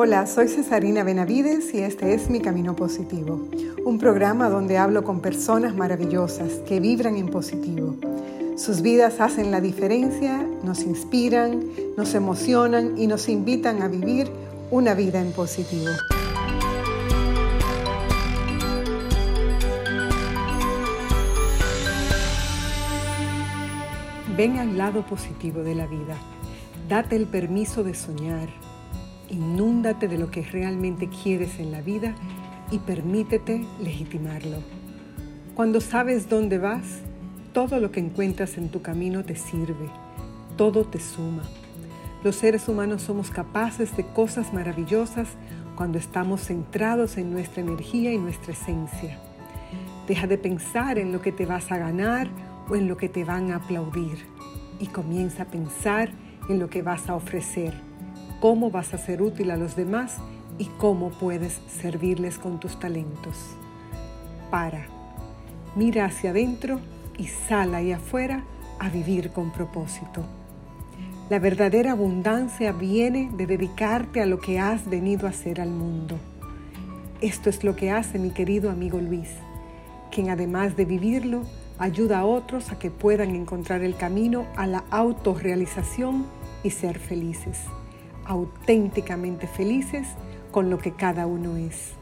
[0.00, 3.48] Hola, soy Cesarina Benavides y este es Mi Camino Positivo,
[3.84, 7.96] un programa donde hablo con personas maravillosas que vibran en positivo.
[8.56, 11.64] Sus vidas hacen la diferencia, nos inspiran,
[11.96, 14.30] nos emocionan y nos invitan a vivir
[14.70, 15.90] una vida en positivo.
[24.36, 26.16] Ven al lado positivo de la vida.
[26.88, 28.48] Date el permiso de soñar
[29.30, 32.14] Inúndate de lo que realmente quieres en la vida
[32.70, 34.58] y permítete legitimarlo.
[35.54, 37.00] Cuando sabes dónde vas,
[37.52, 39.90] todo lo que encuentras en tu camino te sirve,
[40.56, 41.42] todo te suma.
[42.24, 45.28] Los seres humanos somos capaces de cosas maravillosas
[45.76, 49.18] cuando estamos centrados en nuestra energía y nuestra esencia.
[50.06, 52.28] Deja de pensar en lo que te vas a ganar
[52.68, 54.16] o en lo que te van a aplaudir
[54.80, 56.10] y comienza a pensar
[56.48, 57.87] en lo que vas a ofrecer
[58.40, 60.16] cómo vas a ser útil a los demás
[60.58, 63.36] y cómo puedes servirles con tus talentos.
[64.50, 64.86] Para,
[65.74, 66.80] mira hacia adentro
[67.16, 68.44] y sal ahí afuera
[68.78, 70.24] a vivir con propósito.
[71.30, 76.16] La verdadera abundancia viene de dedicarte a lo que has venido a hacer al mundo.
[77.20, 79.28] Esto es lo que hace mi querido amigo Luis,
[80.10, 81.42] quien además de vivirlo,
[81.78, 86.26] ayuda a otros a que puedan encontrar el camino a la autorrealización
[86.62, 87.58] y ser felices
[88.28, 90.06] auténticamente felices
[90.52, 91.94] con lo que cada uno es.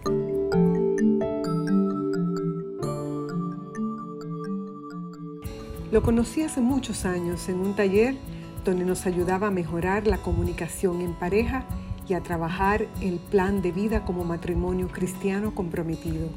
[5.90, 8.16] Lo conocí hace muchos años en un taller
[8.64, 11.64] donde nos ayudaba a mejorar la comunicación en pareja
[12.08, 16.28] y a trabajar el plan de vida como matrimonio cristiano comprometido.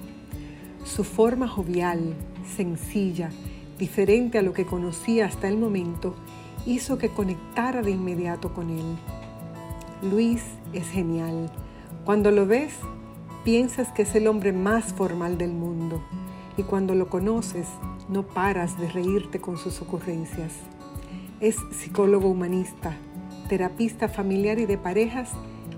[0.86, 2.16] Su forma jovial,
[2.56, 3.32] sencilla,
[3.78, 6.16] diferente a lo que conocía hasta el momento,
[6.66, 8.98] hizo que conectara de inmediato con él.
[10.02, 11.52] Luis es genial.
[12.06, 12.72] Cuando lo ves,
[13.44, 16.02] piensas que es el hombre más formal del mundo
[16.56, 17.68] y cuando lo conoces,
[18.08, 20.54] no paras de reírte con sus ocurrencias.
[21.42, 22.96] Es psicólogo humanista,
[23.50, 25.32] terapista familiar y de parejas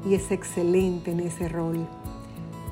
[0.08, 1.88] y es excelente en ese rol.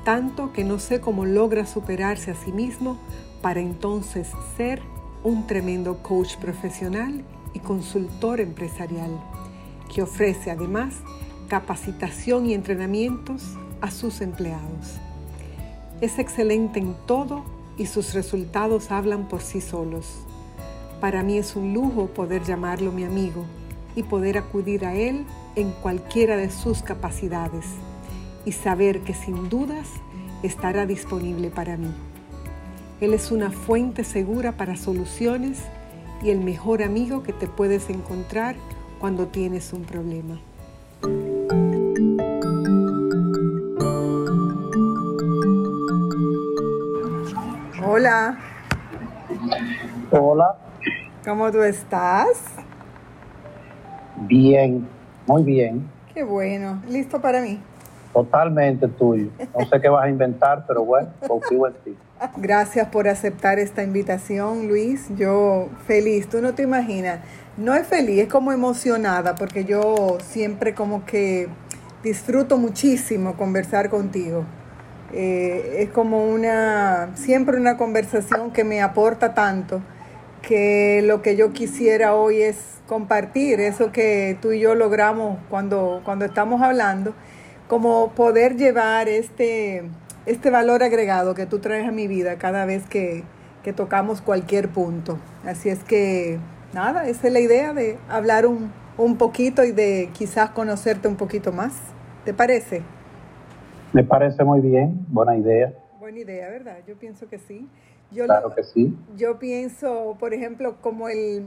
[0.04, 2.96] Tanto que no sé cómo logra superarse a sí mismo
[3.42, 4.82] para entonces ser
[5.24, 7.24] un tremendo coach profesional
[7.54, 9.10] y consultor empresarial,
[9.92, 10.94] que ofrece además
[11.50, 13.42] capacitación y entrenamientos
[13.80, 15.00] a sus empleados.
[16.00, 17.44] Es excelente en todo
[17.76, 20.06] y sus resultados hablan por sí solos.
[21.00, 23.44] Para mí es un lujo poder llamarlo mi amigo
[23.96, 27.66] y poder acudir a él en cualquiera de sus capacidades
[28.44, 29.88] y saber que sin dudas
[30.44, 31.90] estará disponible para mí.
[33.00, 35.58] Él es una fuente segura para soluciones
[36.22, 38.54] y el mejor amigo que te puedes encontrar
[39.00, 40.38] cuando tienes un problema.
[50.12, 50.56] Hola.
[51.24, 52.42] ¿Cómo tú estás?
[54.16, 54.88] Bien,
[55.24, 55.88] muy bien.
[56.12, 56.82] Qué bueno.
[56.88, 57.60] ¿Listo para mí?
[58.12, 59.30] Totalmente tuyo.
[59.56, 61.96] No sé qué vas a inventar, pero bueno, confío en ti.
[62.38, 65.06] Gracias por aceptar esta invitación, Luis.
[65.16, 67.20] Yo feliz, tú no te imaginas.
[67.56, 71.46] No es feliz, es como emocionada, porque yo siempre como que
[72.02, 74.42] disfruto muchísimo conversar contigo.
[75.12, 79.80] Eh, es como una, siempre una conversación que me aporta tanto
[80.42, 86.00] que lo que yo quisiera hoy es compartir eso que tú y yo logramos cuando,
[86.04, 87.14] cuando estamos hablando,
[87.68, 89.84] como poder llevar este,
[90.26, 93.22] este valor agregado que tú traes a mi vida cada vez que,
[93.62, 95.18] que tocamos cualquier punto.
[95.44, 96.38] Así es que,
[96.74, 101.16] nada, esa es la idea de hablar un, un poquito y de quizás conocerte un
[101.16, 101.74] poquito más.
[102.24, 102.82] ¿Te parece?
[103.92, 105.72] Me parece muy bien, buena idea.
[105.98, 106.78] Buena idea, ¿verdad?
[106.86, 107.68] Yo pienso que sí.
[108.12, 108.96] Yo claro que sí.
[109.16, 111.46] Yo pienso, por ejemplo, como el,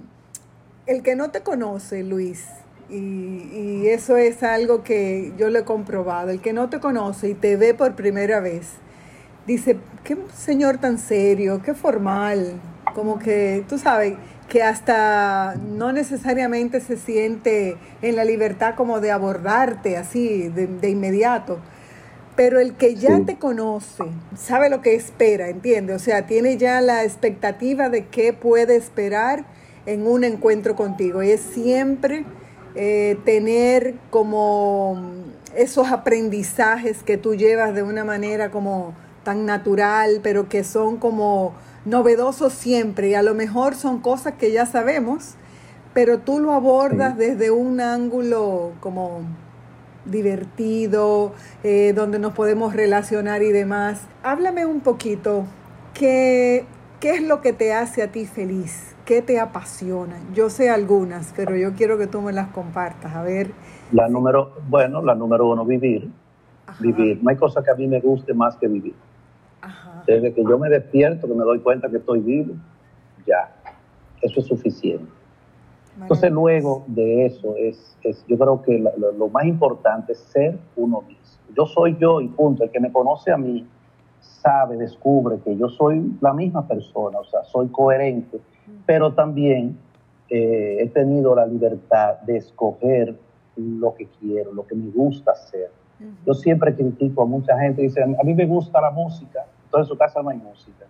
[0.85, 2.46] el que no te conoce, Luis,
[2.90, 7.29] y, y, eso es algo que yo lo he comprobado, el que no te conoce
[7.29, 8.74] y te ve por primera vez,
[9.48, 12.54] dice, qué señor tan serio, qué formal,
[12.94, 14.16] como que, tú sabes,
[14.48, 20.89] que hasta no necesariamente se siente en la libertad como de abordarte así de, de
[20.89, 21.59] inmediato
[22.35, 24.03] pero el que ya te conoce,
[24.35, 25.94] sabe lo que espera, ¿entiende?
[25.94, 29.45] O sea, tiene ya la expectativa de qué puede esperar
[29.85, 31.21] en un encuentro contigo.
[31.21, 32.25] Y es siempre
[32.75, 35.00] eh, tener como
[35.56, 41.53] esos aprendizajes que tú llevas de una manera como tan natural, pero que son como
[41.85, 43.09] novedosos siempre.
[43.09, 45.35] Y a lo mejor son cosas que ya sabemos,
[45.94, 49.21] pero tú lo abordas desde un ángulo como
[50.05, 51.33] divertido,
[51.63, 54.07] eh, donde nos podemos relacionar y demás.
[54.23, 55.45] Háblame un poquito,
[55.94, 56.65] ¿qué,
[57.00, 58.95] ¿qué es lo que te hace a ti feliz?
[59.05, 60.15] ¿Qué te apasiona?
[60.33, 63.13] Yo sé algunas, pero yo quiero que tú me las compartas.
[63.15, 63.51] A ver.
[63.91, 66.09] La número, bueno, la número uno, vivir.
[66.79, 67.19] Vivir.
[67.21, 68.95] No hay cosa que a mí me guste más que vivir.
[70.07, 72.56] Desde que yo me despierto, que me doy cuenta que estoy vivo,
[73.25, 73.53] ya.
[74.21, 75.06] Eso es suficiente.
[76.00, 81.01] Entonces luego de eso es, es yo creo que lo, más importante es ser uno
[81.01, 81.24] mismo.
[81.56, 82.63] Yo soy yo y punto.
[82.63, 83.68] El que me conoce a mí
[84.19, 88.40] sabe, descubre que yo soy la misma persona, o sea, soy coherente,
[88.86, 89.78] pero también
[90.30, 93.16] eh, he tenido la libertad de escoger
[93.56, 95.72] lo que quiero, lo que me gusta hacer.
[96.25, 99.94] Yo siempre critico a mucha gente, dicen, a mí me gusta la música, entonces en
[99.94, 100.86] su casa no hay música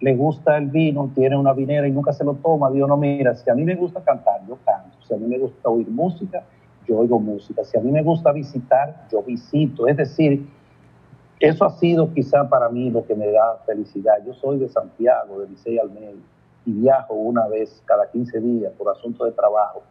[0.00, 3.34] le gusta el vino, tiene una vinera y nunca se lo toma, Dios no mira,
[3.34, 6.42] si a mí me gusta cantar, yo canto, si a mí me gusta oír música,
[6.88, 10.46] yo oigo música, si a mí me gusta visitar, yo visito, es decir,
[11.40, 14.22] eso ha sido quizá para mí lo que me da felicidad.
[14.26, 16.20] Yo soy de Santiago, de Licey al medio,
[16.66, 19.82] y viajo una vez cada 15 días por asunto de trabajo.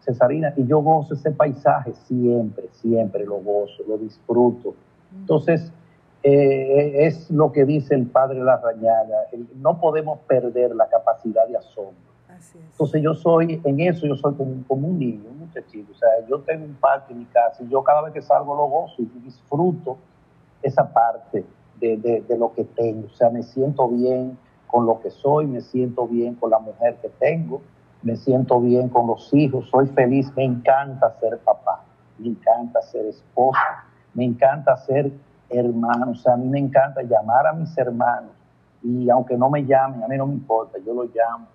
[0.00, 4.74] Cesarina, y yo gozo ese paisaje siempre, siempre lo gozo, lo disfruto.
[5.14, 5.70] Entonces,
[6.22, 9.26] eh, es lo que dice el padre Larrañaga,
[9.56, 12.10] no podemos perder la capacidad de asombro.
[12.54, 16.40] Entonces yo soy, en eso yo soy como, un niño, un muchachito, o sea, yo
[16.40, 19.06] tengo un parque en mi casa y yo cada vez que salgo lo gozo y
[19.22, 19.98] disfruto
[20.62, 21.44] esa parte
[21.78, 25.60] de, de lo que tengo, o sea, me siento bien con lo que soy, me
[25.60, 27.60] siento bien con la mujer que tengo,
[28.02, 31.82] me siento bien con los hijos, soy feliz, me encanta ser papá,
[32.18, 33.84] me encanta ser esposa,
[34.14, 35.12] me encanta ser
[35.50, 36.20] hermanos.
[36.20, 38.30] O sea, a mí me encanta llamar a mis hermanos
[38.82, 41.46] y aunque no me llamen, a mí no me importa, yo los llamo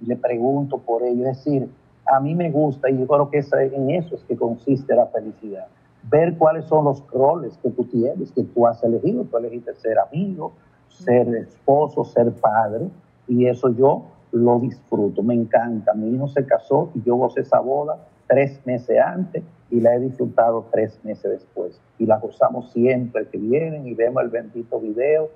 [0.00, 1.28] y le pregunto por ellos.
[1.28, 1.68] Es decir,
[2.06, 5.66] a mí me gusta y yo creo que en eso es que consiste la felicidad.
[6.04, 9.24] Ver cuáles son los roles que tú tienes, que tú has elegido.
[9.24, 10.52] Tú elegiste ser amigo,
[10.88, 12.88] ser esposo, ser padre
[13.28, 15.92] y eso yo lo disfruto, me encanta.
[15.94, 19.42] Mi hijo se casó y yo gocé esa boda tres meses antes
[19.72, 21.80] y la he disfrutado tres meses después.
[21.98, 25.30] Y la gozamos siempre que vienen y vemos el bendito video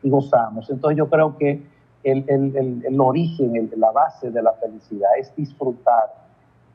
[0.00, 0.70] y gozamos.
[0.70, 1.60] Entonces yo creo que
[2.04, 6.14] el, el, el, origen, la base de la felicidad es disfrutar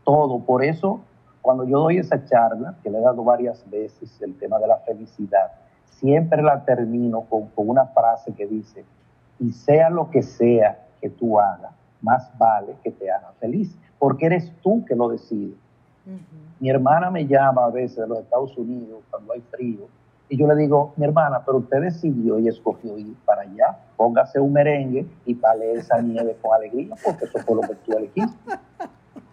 [0.04, 0.40] todo.
[0.40, 1.00] Por eso,
[1.42, 4.78] cuando yo doy esa charla, que le he dado varias veces, el tema de la
[4.80, 5.54] felicidad,
[5.86, 8.84] siempre la termino con, con una frase que dice,
[9.40, 11.72] y sea lo que sea que tú hagas,
[12.02, 15.56] más vale que te haga feliz, porque eres tú que lo decides.
[16.66, 19.88] Mi hermana me llama a veces de los Estados Unidos cuando hay frío
[20.28, 24.40] y yo le digo, mi hermana, pero usted decidió y escogió ir para allá, póngase
[24.40, 28.36] un merengue y pale esa nieve con alegría, porque eso fue lo que tú elegiste.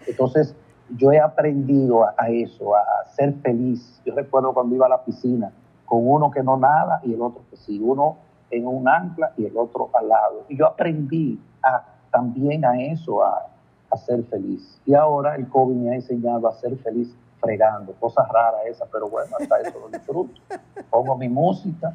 [0.06, 0.54] Entonces,
[0.90, 2.84] yo he aprendido a, eso, a,
[3.14, 3.98] ser feliz.
[4.04, 5.50] Yo recuerdo cuando iba a la piscina
[5.86, 8.18] con uno que no nada y el otro que sí, uno
[8.50, 10.44] en un ancla y el otro al lado.
[10.50, 11.40] Y yo aprendí
[12.10, 13.46] también a eso, a,
[13.92, 14.80] a ser feliz.
[14.86, 19.08] Y ahora el COVID me ha enseñado a ser feliz fregando, cosas raras esas, pero
[19.08, 20.40] bueno, hasta eso lo disfruto.
[20.90, 21.92] Pongo mi música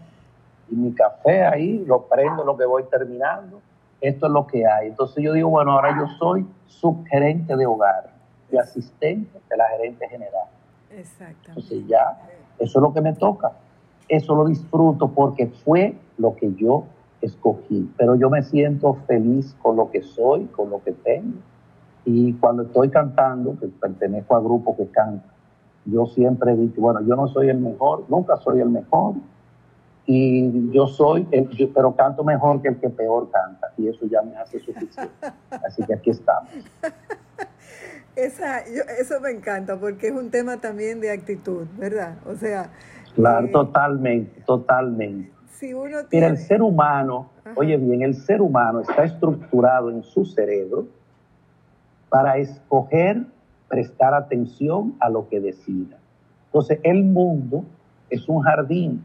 [0.70, 3.60] y mi café ahí, lo prendo lo que voy terminando.
[4.00, 4.90] Esto es lo que hay.
[4.90, 8.12] Entonces yo digo, bueno, ahora yo soy subgerente de hogar
[8.52, 10.48] y asistente de la gerente general.
[10.92, 11.50] Exacto.
[11.50, 12.20] Entonces ya,
[12.60, 13.54] eso es lo que me toca.
[14.08, 16.84] Eso lo disfruto porque fue lo que yo
[17.22, 17.92] escogí.
[17.98, 21.40] Pero yo me siento feliz con lo que soy, con lo que tengo
[22.10, 25.28] y cuando estoy cantando, que pertenezco a grupo que canta,
[25.84, 29.16] yo siempre he dicho, bueno, yo no soy el mejor, nunca soy el mejor,
[30.06, 34.22] y yo soy, el, pero canto mejor que el que peor canta, y eso ya
[34.22, 35.12] me hace suficiente.
[35.50, 36.50] Así que aquí estamos.
[38.16, 42.16] Esa, eso me encanta porque es un tema también de actitud, ¿verdad?
[42.26, 42.72] O sea...
[43.16, 45.30] Claro, eh, totalmente, totalmente.
[45.50, 50.24] Si uno Mira, el ser humano, oye bien, el ser humano está estructurado en su
[50.24, 50.88] cerebro
[52.10, 53.26] para escoger
[53.68, 55.98] prestar atención a lo que decida.
[56.46, 57.64] Entonces, el mundo
[58.10, 59.04] es un jardín.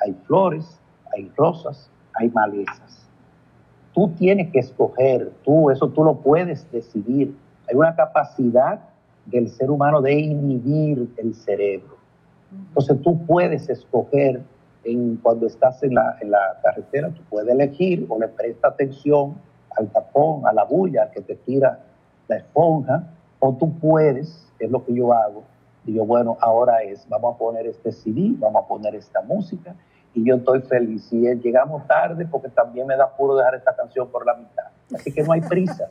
[0.00, 0.80] Hay flores,
[1.14, 3.06] hay rosas, hay malezas.
[3.92, 7.36] Tú tienes que escoger, tú, eso tú lo puedes decidir.
[7.68, 8.80] Hay una capacidad
[9.26, 11.96] del ser humano de inhibir el cerebro.
[12.52, 14.42] Entonces, tú puedes escoger
[14.84, 19.34] en, cuando estás en la, en la carretera, tú puedes elegir o le presta atención
[19.76, 21.78] al tapón, a la bulla que te tira
[22.30, 23.04] la esponja,
[23.40, 25.42] o tú puedes, es lo que yo hago,
[25.84, 29.74] digo, bueno, ahora es, vamos a poner este CD, vamos a poner esta música,
[30.14, 31.12] y yo estoy feliz.
[31.12, 34.66] Y llegamos tarde porque también me da puro dejar esta canción por la mitad.
[34.94, 35.90] Así que no hay prisas,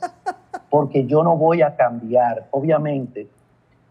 [0.69, 2.48] porque yo no voy a cambiar.
[2.51, 3.27] Obviamente,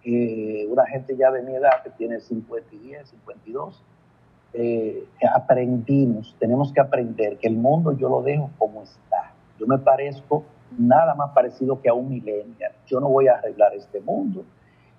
[0.05, 3.83] eh, una gente ya de mi edad que tiene 50 y 10, 52,
[4.55, 9.33] eh, aprendimos, tenemos que aprender que el mundo yo lo dejo como está.
[9.59, 10.45] Yo me parezco
[10.76, 12.72] nada más parecido que a un millennial.
[12.87, 14.44] Yo no voy a arreglar este mundo.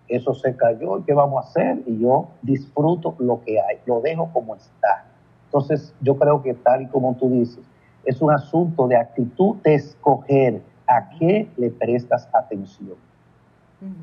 [0.07, 1.83] Eso se cayó, ¿qué vamos a hacer?
[1.85, 5.05] Y yo disfruto lo que hay, lo dejo como está.
[5.45, 7.63] Entonces, yo creo que tal y como tú dices,
[8.05, 12.95] es un asunto de actitud de escoger a qué le prestas atención.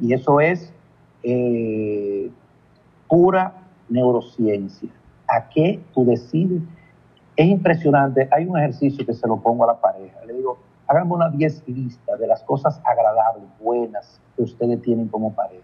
[0.00, 0.72] Y eso es
[1.22, 2.30] eh,
[3.08, 3.52] pura
[3.88, 4.88] neurociencia.
[5.28, 6.62] ¿A qué tú decides?
[7.36, 8.28] Es impresionante.
[8.30, 10.24] Hay un ejercicio que se lo pongo a la pareja.
[10.24, 15.32] Le digo, háganme una 10 lista de las cosas agradables, buenas que ustedes tienen como
[15.32, 15.62] pareja.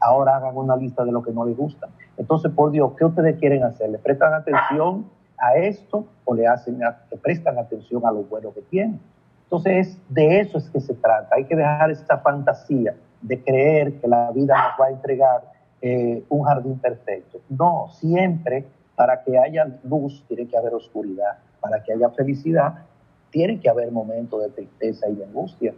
[0.00, 1.88] Ahora hagan una lista de lo que no les gusta.
[2.16, 3.90] Entonces, por Dios, ¿qué ustedes quieren hacer?
[3.90, 5.06] ¿Le prestan atención
[5.38, 9.00] a esto o le, hacen, le prestan atención a lo bueno que tienen?
[9.44, 11.34] Entonces, de eso es que se trata.
[11.34, 15.42] Hay que dejar esta fantasía de creer que la vida nos va a entregar
[15.80, 17.40] eh, un jardín perfecto.
[17.48, 18.64] No, siempre
[18.96, 21.38] para que haya luz tiene que haber oscuridad.
[21.60, 22.86] Para que haya felicidad
[23.32, 25.74] tiene que haber momentos de tristeza y de angustia.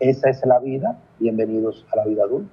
[0.00, 0.98] Esa es la vida.
[1.18, 2.50] Bienvenidos a la vida adulta.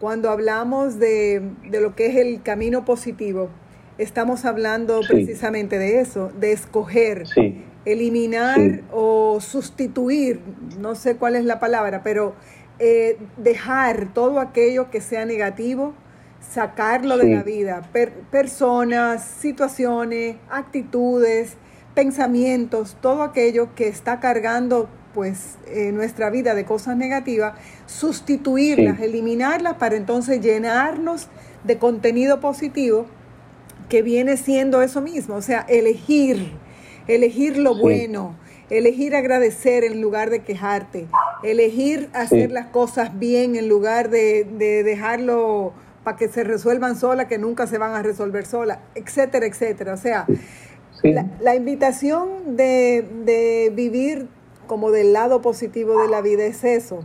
[0.00, 3.48] Cuando hablamos de, lo que es el camino positivo,
[3.96, 7.24] estamos hablando precisamente de eso, de escoger,
[7.84, 10.40] eliminar o sustituir,
[10.78, 12.34] no sé cuál es la palabra, pero
[12.80, 15.94] eh, dejar todo aquello que sea negativo,
[16.40, 17.88] sacarlo de la vida,
[18.30, 21.56] personas, situaciones, actitudes,
[21.94, 25.58] pensamientos, todo aquello que está cargando pues
[25.92, 27.54] nuestra vida de cosas negativas,
[27.86, 31.28] sustituirlas, eliminarlas para entonces llenarnos
[31.62, 33.06] de contenido positivo
[33.88, 36.52] que viene siendo eso mismo, o sea, elegir,
[37.06, 38.34] elegir lo bueno,
[38.70, 41.06] elegir agradecer en lugar de quejarte,
[41.42, 44.44] elegir hacer las cosas bien en lugar de,
[44.84, 45.72] dejarlo
[46.02, 49.94] para que se resuelvan solas, que nunca se van a resolver solas, etcétera, etcétera.
[49.94, 50.26] O sea,
[51.02, 54.28] la, invitación de, de, vivir
[54.66, 57.04] como del lado positivo de la vida es eso,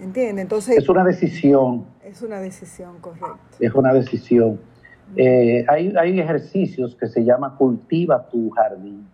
[0.00, 0.42] ¿entiendes?
[0.42, 0.76] Entonces...
[0.76, 1.86] Es una decisión.
[2.04, 3.38] Es una decisión, correcto.
[3.60, 4.60] Es una decisión.
[5.16, 9.06] Eh, hay, hay ejercicios que se llama cultiva tu jardín,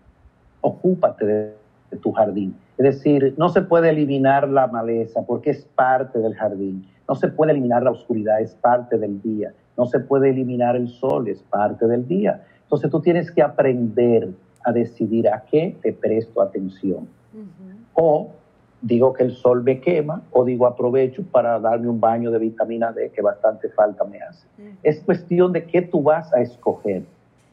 [0.60, 1.54] ocúpate de
[2.02, 2.56] tu jardín.
[2.76, 6.86] Es decir, no se puede eliminar la maleza porque es parte del jardín.
[7.08, 9.52] No se puede eliminar la oscuridad, es parte del día.
[9.76, 12.44] No se puede eliminar el sol, es parte del día.
[12.74, 14.30] Entonces tú tienes que aprender
[14.64, 17.06] a decidir a qué te presto atención.
[17.94, 18.30] O
[18.82, 22.90] digo que el sol me quema o digo aprovecho para darme un baño de vitamina
[22.90, 24.48] D que bastante falta me hace.
[24.82, 27.04] Es cuestión de qué tú vas a escoger.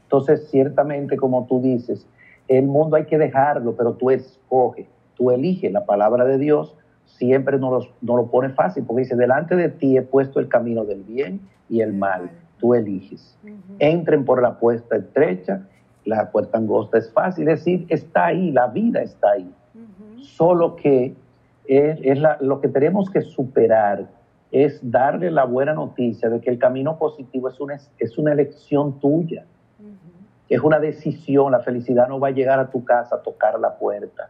[0.06, 2.08] Entonces, ciertamente, como tú dices,
[2.48, 5.72] el mundo hay que dejarlo, pero tú escoges, tú eliges.
[5.72, 6.76] La palabra de Dios
[7.06, 10.84] siempre nos lo, lo pone fácil, porque dice, delante de ti he puesto el camino
[10.84, 12.32] del bien y el mal.
[12.62, 13.38] Tú eliges.
[13.80, 15.68] Entren por la puerta estrecha,
[16.06, 19.54] la puerta angosta es fácil, es decir, está ahí, la vida está ahí.
[20.22, 21.16] Solo que
[21.66, 22.00] es,
[22.40, 24.08] lo que tenemos que superar
[24.52, 29.00] es darle la buena noticia de que el camino positivo es una, es una elección
[29.00, 29.46] tuya
[30.52, 33.78] es una decisión, la felicidad no va a llegar a tu casa a tocar la
[33.78, 34.30] puerta.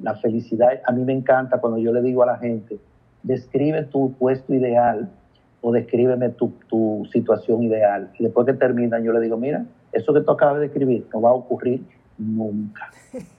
[0.00, 2.78] La felicidad, a mí me encanta cuando yo le digo a la gente,
[3.24, 5.10] describe tu puesto ideal
[5.66, 8.08] o descríbeme tu, tu situación ideal.
[8.20, 11.20] Y después que terminan, yo le digo, mira, eso que tú acabas de escribir no
[11.22, 11.82] va a ocurrir
[12.18, 12.88] nunca.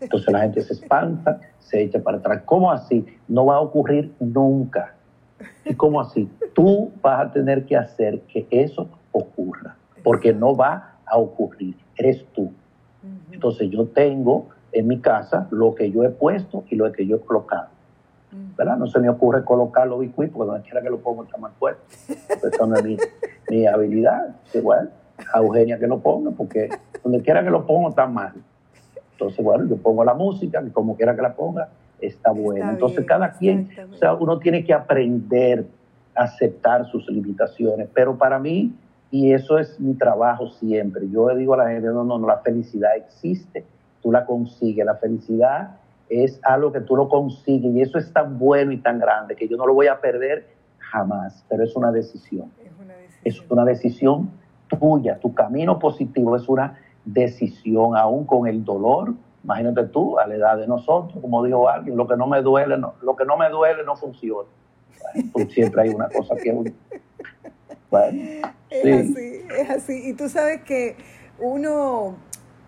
[0.02, 2.42] Entonces la gente se espanta, se echa para atrás.
[2.44, 3.06] ¿Cómo así?
[3.30, 4.94] No va a ocurrir nunca.
[5.64, 6.30] ¿Y cómo así?
[6.54, 12.26] Tú vas a tener que hacer que eso ocurra, porque no va a ocurrir eres
[12.34, 12.52] tú.
[13.32, 17.16] Entonces yo tengo en mi casa lo que yo he puesto y lo que yo
[17.16, 17.70] he colocado.
[18.32, 18.78] ¿Verdad?
[18.78, 21.82] No se me ocurre colocar los porque donde quiera que lo ponga está más fuerte.
[22.08, 22.84] Esa no es
[23.50, 24.36] mi, habilidad.
[24.54, 24.92] Igual,
[25.34, 26.70] a Eugenia que lo ponga, porque
[27.04, 28.34] donde quiera que lo ponga está mal.
[29.14, 31.70] Entonces, bueno, yo pongo la música, y como quiera que la ponga,
[32.00, 32.72] está buena.
[32.72, 35.66] Entonces, cada quien, o sea, uno tiene que aprender
[36.16, 37.88] a aceptar sus limitaciones.
[37.94, 38.76] Pero para mí,
[39.10, 41.10] y eso es mi trabajo siempre.
[41.10, 43.66] Yo le digo a la gente, no, no, no, la felicidad existe,
[44.04, 44.86] tú la consigues.
[44.86, 45.78] La felicidad
[46.10, 49.48] es algo que tú lo consigues y eso es tan bueno y tan grande que
[49.48, 50.48] yo no lo voy a perder
[50.80, 52.52] jamás, pero es una decisión.
[52.64, 54.32] Es una decisión, es una decisión
[54.68, 55.20] tuya.
[55.20, 59.14] Tu camino positivo es una decisión, aún con el dolor.
[59.44, 62.78] Imagínate tú, a la edad de nosotros, como dijo alguien, lo que no me duele,
[62.78, 64.50] no, lo que no me duele no funciona.
[65.32, 66.50] Pues siempre hay una cosa que
[68.70, 70.10] es así, es así.
[70.10, 70.98] Y tú sabes que
[71.40, 72.16] uno,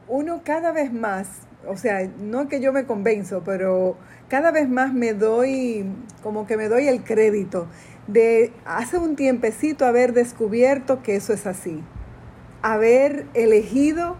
[0.07, 3.97] uno cada vez más, o sea, no que yo me convenzo, pero
[4.27, 5.85] cada vez más me doy,
[6.23, 7.67] como que me doy el crédito
[8.07, 11.83] de hace un tiempecito haber descubierto que eso es así,
[12.61, 14.15] haber elegido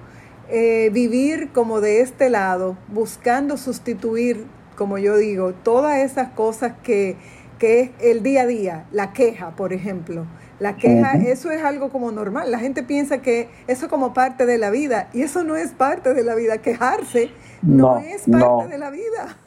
[0.50, 7.18] eh, vivir como de este lado, buscando sustituir, como yo digo, todas esas cosas que,
[7.60, 10.26] que es el día a día, la queja, por ejemplo.
[10.60, 12.52] La queja, eso es algo como normal.
[12.52, 15.72] La gente piensa que eso es como parte de la vida y eso no es
[15.72, 16.58] parte de la vida.
[16.58, 17.30] Quejarse
[17.62, 19.38] no, es parte de la vida.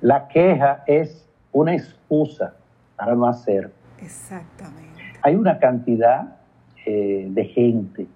[0.00, 2.54] La queja es una excusa
[2.96, 3.72] para no hacer.
[4.02, 5.02] Exactamente.
[5.22, 6.36] Hay una cantidad
[6.84, 8.06] eh, de gente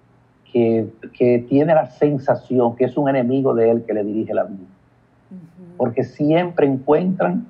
[0.51, 4.67] que, tiene la sensación que es un enemigo de él que le dirige la vida.
[5.77, 7.47] Porque siempre encuentran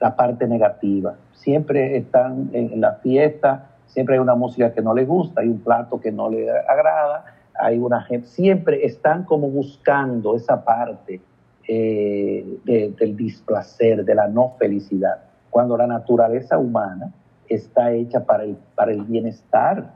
[0.00, 5.06] la parte negativa, siempre están en, la fiesta, siempre hay una música que no les
[5.06, 10.34] gusta, hay un plato que no le agrada, hay una gente, siempre están como buscando
[10.34, 11.20] esa parte
[11.68, 15.18] eh, del displacer, de la no felicidad,
[15.50, 17.12] cuando la naturaleza humana
[17.48, 19.92] está hecha para el, para el bienestar.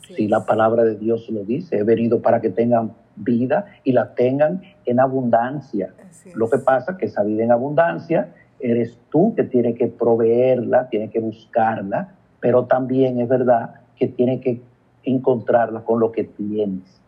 [0.00, 4.14] si la palabra de Dios lo dice, he venido para que tengan vida y la
[4.14, 5.94] tengan en abundancia.
[6.34, 8.28] Lo que pasa es que esa vida en abundancia
[8.60, 14.40] eres tú que tienes que proveerla, tienes que buscarla, pero también es verdad que tienes
[14.40, 14.60] que
[15.04, 17.00] encontrarla con lo que tienes.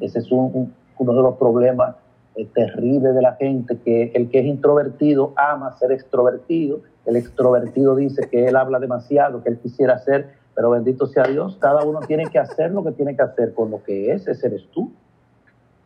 [0.00, 0.68] Ese es uno
[0.98, 1.96] de los problemas
[2.34, 7.94] es terrible de la gente, que el que es introvertido ama ser extrovertido, el extrovertido
[7.94, 12.00] dice que él habla demasiado, que él quisiera hacer, pero bendito sea Dios, cada uno
[12.00, 14.92] tiene que hacer lo que tiene que hacer con lo que es, ese eres tú.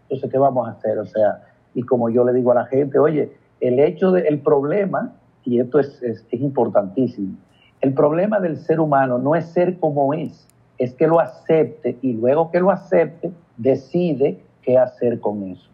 [0.04, 0.98] Entonces, ¿qué vamos a hacer?
[0.98, 1.44] O sea,
[1.74, 5.78] y como yo le digo a la gente, oye, el hecho del problema, y esto
[5.78, 7.36] es, es, es importantísimo,
[7.80, 10.46] el problema del ser humano no es ser como es,
[10.78, 15.68] es que lo acepte y luego que lo acepte, decide qué hacer con eso.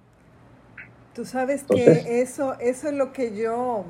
[1.14, 3.84] Tú sabes que eso, eso es lo que yo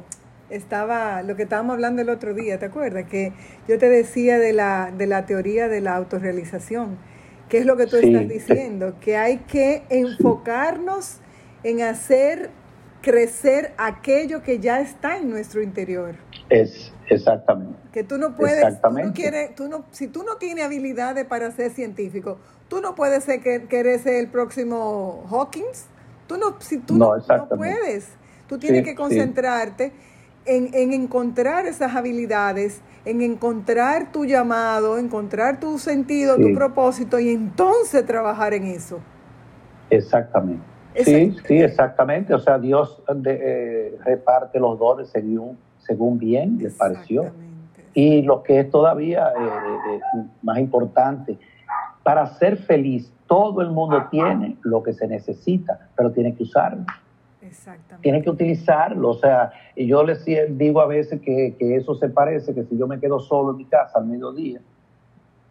[0.50, 3.04] estaba, lo que estábamos hablando el otro día, ¿te acuerdas?
[3.04, 3.32] Que
[3.66, 6.98] yo te decía de la, de la teoría de la autorrealización,
[7.48, 11.20] que es lo que tú estás diciendo, que hay que enfocarnos
[11.62, 12.50] en hacer
[13.04, 16.14] crecer aquello que ya está en nuestro interior.
[16.48, 17.76] Es exactamente.
[17.92, 21.50] Que tú no puedes, tú no quieres, tú no, si tú no tienes habilidades para
[21.50, 22.38] ser científico,
[22.68, 25.84] tú no puedes ser que, que eres el próximo Hawkins.
[26.26, 27.14] Tú no, si tú no,
[27.54, 28.08] puedes,
[28.48, 29.92] tú tienes que concentrarte
[30.46, 38.06] en, encontrar esas habilidades, en encontrar tu llamado, encontrar tu sentido, tu propósito y entonces
[38.06, 39.00] trabajar en eso.
[39.90, 40.73] Exactamente.
[40.94, 42.34] Sí, sí, exactamente.
[42.34, 47.32] O sea, Dios eh, reparte los dones según, según bien les pareció.
[47.94, 51.38] Y lo que es todavía eh, eh, más importante,
[52.02, 56.84] para ser feliz todo el mundo tiene lo que se necesita, pero tiene que usarlo.
[57.40, 58.02] Exactamente.
[58.02, 59.10] Tiene que utilizarlo.
[59.10, 62.86] O sea, y yo les digo a veces que, eso se parece, que si yo
[62.86, 64.60] me quedo solo en mi casa al mediodía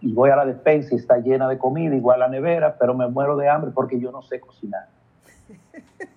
[0.02, 3.08] y voy a la despensa y está llena de comida, igual la nevera, pero me
[3.08, 4.88] muero de hambre porque yo no sé cocinar.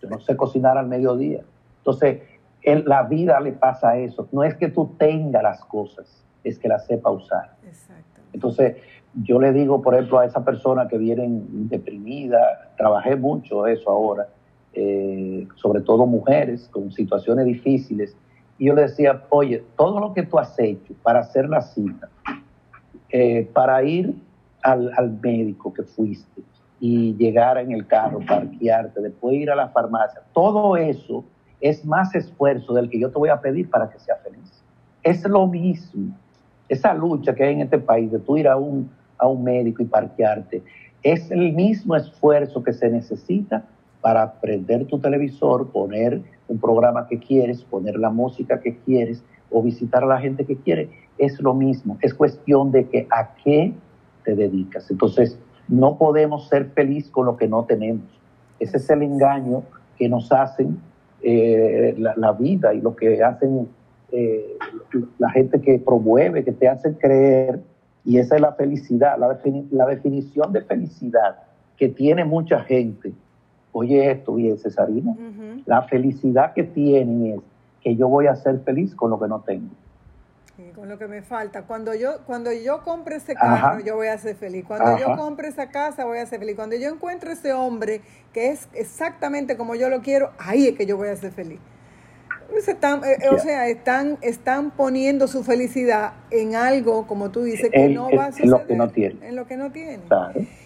[0.03, 1.43] Yo no sé cocinar al mediodía.
[1.79, 2.23] Entonces,
[2.63, 4.29] en la vida le pasa eso.
[4.33, 7.55] No es que tú tengas las cosas, es que las sepa usar.
[8.33, 8.77] Entonces,
[9.23, 14.29] yo le digo, por ejemplo, a esa persona que vienen deprimida, trabajé mucho eso ahora,
[14.75, 18.15] eh, sobre todo mujeres con situaciones difíciles,
[18.59, 22.09] y yo le decía, oye, todo lo que tú has hecho para hacer la cita,
[23.09, 24.15] eh, para ir
[24.63, 26.43] al, al, médico que fuiste
[26.81, 31.25] y llegar en el carro, parquearte, después ir a la farmacia, todo eso
[31.61, 34.63] es más esfuerzo del que yo te voy a pedir para que sea feliz.
[35.03, 36.15] Es lo mismo.
[36.69, 39.83] Esa lucha que hay en este país de tú ir a un, a un médico
[39.83, 40.63] y parquearte.
[41.03, 43.65] Es el mismo esfuerzo que se necesita
[44.01, 49.63] para prender tu televisor, poner un programa que quieres, poner la música que quieres o
[49.63, 50.91] visitar a la gente que quiere.
[51.19, 51.99] Es lo mismo.
[52.03, 53.73] Es cuestión de que a qué
[54.25, 54.91] te dedicas.
[54.91, 58.05] Entonces, no podemos ser felices con lo que no tenemos.
[58.59, 59.63] Ese es el engaño
[59.99, 60.79] que nos hacen
[61.23, 63.69] eh, la, vida y lo que hacen
[64.13, 64.57] eh,
[65.19, 67.61] la gente que promueve, que te hacen creer
[68.05, 69.39] y esa es la felicidad, la,
[69.73, 71.39] la definición de felicidad
[71.77, 73.13] que tiene mucha gente.
[73.73, 75.15] Oye esto bien, Cesarina,
[75.67, 77.41] la felicidad que tienen es
[77.83, 79.69] que yo voy a ser feliz con lo que no tengo.
[80.75, 81.63] Con lo que me falta.
[81.63, 84.65] Cuando yo, cuando yo compre ese carro, yo voy a ser feliz.
[84.67, 86.57] Cuando yo compre esa casa, voy a ser feliz.
[86.57, 88.01] Cuando yo encuentre ese hombre
[88.33, 91.61] que es exactamente como yo lo quiero, ahí es que yo voy a ser feliz.
[92.57, 97.89] Están, eh, O sea, están, están poniendo su felicidad en algo, como tú dices, que
[97.89, 98.47] no va a suceder.
[98.47, 99.29] En lo que no tiene.
[99.29, 100.03] En lo que no tiene.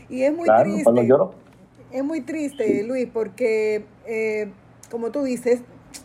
[0.08, 1.08] y es muy triste.
[1.90, 4.52] Es muy triste, Luis, porque, eh,
[4.90, 5.62] como tú dices,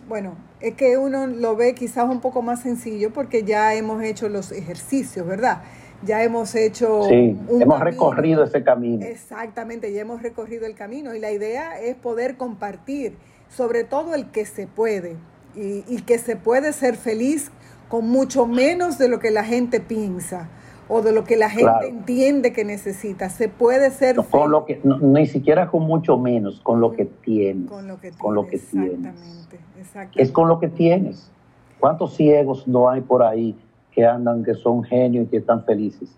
[0.08, 4.30] bueno, es que uno lo ve quizás un poco más sencillo porque ya hemos hecho
[4.30, 5.62] los ejercicios, ¿verdad?
[6.02, 7.04] Ya hemos hecho...
[7.08, 9.06] Sí, hemos recorrido ese camino.
[9.06, 13.16] Exactamente, ya hemos recorrido el camino y la idea es poder compartir,
[13.48, 15.18] sobre todo el que se puede
[15.56, 17.52] y, y que se puede ser feliz
[17.88, 20.50] con mucho menos de lo que la gente piensa
[20.88, 23.30] o de lo que la gente entiende que necesita.
[23.30, 24.18] Se puede ser...
[24.30, 27.70] con lo que, ni siquiera con mucho menos, con lo que tienes.
[27.70, 28.18] Con lo que tienes.
[28.18, 30.22] Con lo que exactamente, Exactamente.
[30.22, 31.32] Es con lo que tienes.
[31.80, 33.56] ¿Cuántos ciegos no hay por ahí
[33.92, 36.16] que andan, que son genios y que están felices?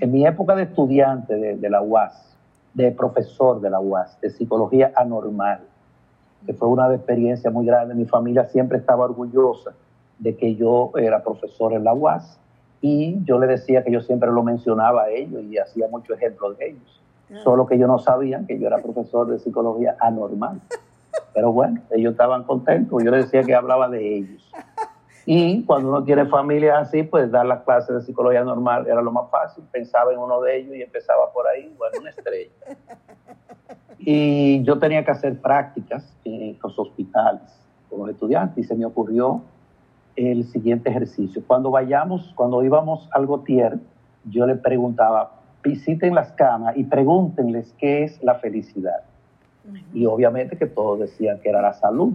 [0.00, 2.36] En mi época de estudiante de, de, la UAS,
[2.74, 5.60] de profesor de la UAS, de psicología anormal,
[6.44, 9.72] que fue una experiencia muy grande, mi familia siempre estaba orgullosa
[10.18, 12.38] de que yo era profesor en la UAS
[12.86, 16.58] y yo le decía que yo siempre lo mencionaba a ellos y hacía muchos ejemplos
[16.58, 17.02] de ellos.
[17.32, 17.36] Ah.
[17.42, 20.60] Solo que ellos no sabían que yo era profesor de psicología anormal.
[21.32, 23.02] Pero bueno, ellos estaban contentos.
[23.02, 24.52] Yo les decía que hablaba de ellos.
[25.24, 29.10] Y cuando uno tiene familia así, pues dar las clases de psicología normal era lo
[29.10, 29.64] más fácil.
[29.72, 32.50] Pensaba en uno de ellos y empezaba por ahí, bueno, una estrella.
[33.98, 37.40] Y yo tenía que hacer prácticas en los hospitales
[37.88, 39.40] con los estudiantes y se me ocurrió
[40.16, 41.42] el siguiente ejercicio.
[41.46, 43.78] Cuando vayamos, cuando íbamos al Gotier,
[44.24, 49.02] yo le preguntaba, visiten las camas y pregúntenles qué es la felicidad.
[49.92, 52.12] Y obviamente que todos decían que era la salud.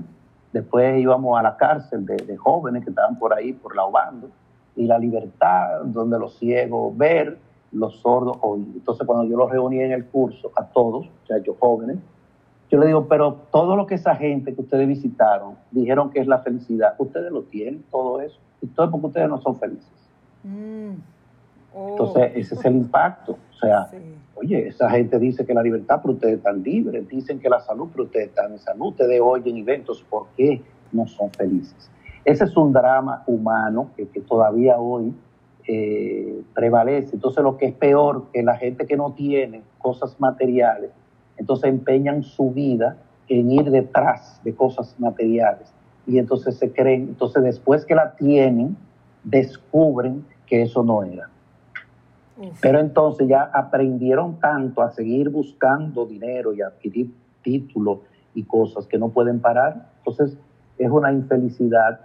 [0.53, 4.29] Después íbamos a la cárcel de, jóvenes que estaban por ahí, por la Obando,
[4.75, 7.37] y la libertad, donde los ciegos ver,
[7.71, 8.67] los sordos oír.
[8.73, 11.97] Entonces cuando yo los reuní en el curso, a todos, o sea, yo jóvenes,
[12.69, 16.27] yo le digo, pero todo lo que esa gente que ustedes visitaron dijeron que es
[16.27, 18.39] la felicidad, ustedes lo tienen, todo eso.
[18.61, 19.89] Y todo es porque ustedes no son felices.
[20.43, 20.93] Mm.
[21.75, 22.39] Entonces, oh.
[22.39, 23.33] ese es el impacto.
[23.33, 23.89] O sea,
[24.35, 27.07] oye, esa gente dice que la libertad, pero ustedes están libres.
[27.07, 28.87] Dicen que la salud, pero ustedes están en salud.
[28.87, 31.89] Ustedes oyen eventos, ¿por qué no son felices?
[32.23, 35.13] Ese es un drama humano que, todavía hoy
[35.67, 37.15] eh, prevalece.
[37.15, 40.91] Entonces, lo que es peor, que la gente que no tiene cosas materiales,
[41.39, 42.97] entonces empeñan su vida
[43.27, 45.73] en ir detrás de cosas materiales
[46.05, 48.75] y entonces se creen, entonces después que la tienen,
[49.23, 51.29] descubren que eso no era.
[52.61, 57.11] Pero entonces ya aprendieron tanto a seguir buscando dinero y adquirir
[57.43, 57.99] títulos
[58.33, 59.89] y cosas que no pueden parar.
[59.97, 60.37] Entonces
[60.77, 61.99] es una infelicidad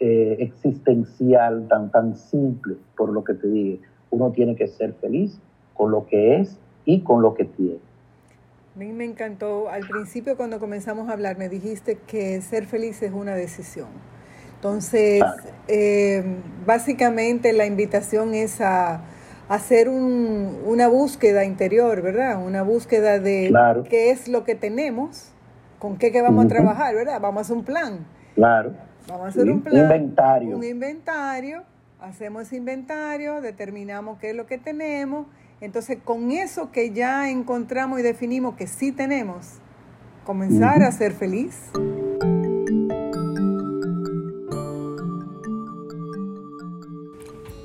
[0.00, 3.80] eh, existencial tan, tan simple, por lo que te dije.
[4.10, 5.40] Uno tiene que ser feliz
[5.74, 7.87] con lo que es y con lo que tiene.
[8.78, 13.02] A mí me encantó, al principio cuando comenzamos a hablar me dijiste que ser feliz
[13.02, 13.88] es una decisión.
[14.54, 15.20] Entonces,
[15.66, 16.22] eh,
[16.64, 19.00] básicamente la invitación es a,
[19.48, 22.40] hacer una búsqueda interior, ¿verdad?
[22.40, 23.52] Una búsqueda de
[23.90, 25.32] qué es lo que tenemos,
[25.80, 27.20] con qué, qué vamos a trabajar, ¿verdad?
[27.20, 28.06] Vamos a hacer un plan.
[28.36, 28.74] Claro.
[29.08, 29.82] Vamos a hacer un plan.
[29.82, 30.56] Inventario.
[30.56, 31.64] Un inventario.
[32.00, 35.26] Hacemos inventario, determinamos qué es lo que tenemos
[35.60, 39.54] entonces, con eso que ya encontramos y definimos que sí tenemos,
[40.24, 41.70] comenzar a ser feliz.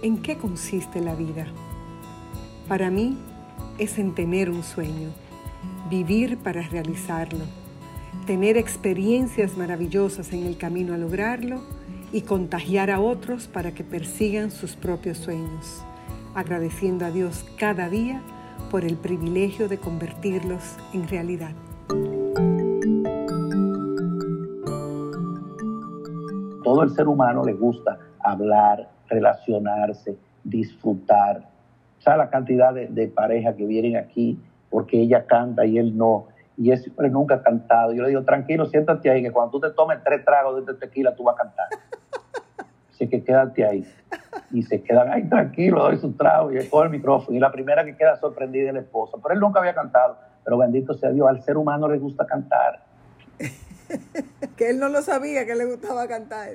[0.02, 1.46] ¿En qué consiste la vida?
[2.68, 3.18] Para mí
[3.78, 5.10] es en tener un sueño,
[5.90, 7.46] vivir para realizarlo,
[8.26, 11.62] tener experiencias maravillosas en el camino a lograrlo
[12.12, 15.84] y contagiar a otros para que persigan sus propios sueños
[16.36, 18.22] agradeciendo a Dios cada día
[18.72, 21.52] por el privilegio de convertirlos en realidad.
[26.64, 31.50] Todo el ser humano le gusta hablar, relacionarse, disfrutar.
[32.00, 36.28] ¿Sabes la cantidad de, de parejas que vienen aquí porque ella canta y él no?
[36.58, 37.94] Y ese hombre nunca ha cantado.
[37.94, 40.88] Yo le digo, tranquilo, siéntate ahí, que cuando tú te tomes tres tragos de este
[40.88, 41.68] tequila, tú vas a cantar.
[43.04, 43.86] Así que quédate ahí
[44.52, 47.36] y se quedan ahí tranquilos, doy su trago y con el micrófono.
[47.36, 49.18] Y la primera que queda sorprendida es la esposa.
[49.22, 50.16] Pero él nunca había cantado.
[50.46, 52.86] Pero bendito sea Dios, al ser humano le gusta cantar.
[54.56, 56.52] que él no lo sabía que le gustaba cantar.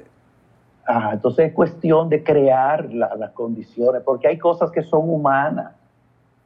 [0.86, 5.74] Ah, entonces es cuestión de crear las condiciones, porque hay cosas que son humanas.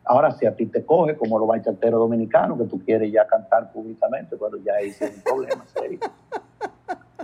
[0.05, 3.71] Ahora, si a ti te coge, como los bachateros dominicanos, que tú quieres ya cantar
[3.71, 6.01] públicamente, bueno, ya hice un problema serio.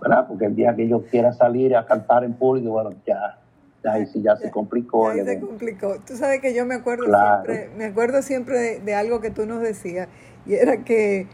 [0.01, 0.27] ¿Verdad?
[0.29, 3.39] Porque el día que yo quiera salir a cantar en público, bueno, ya
[3.85, 5.09] Ahí sí ya se complicó.
[5.09, 5.97] Ahí se complicó.
[6.07, 9.63] Tú sabes que yo me acuerdo siempre, me acuerdo siempre de, algo que tú nos
[9.63, 10.09] decías,
[10.47, 11.27] y era que,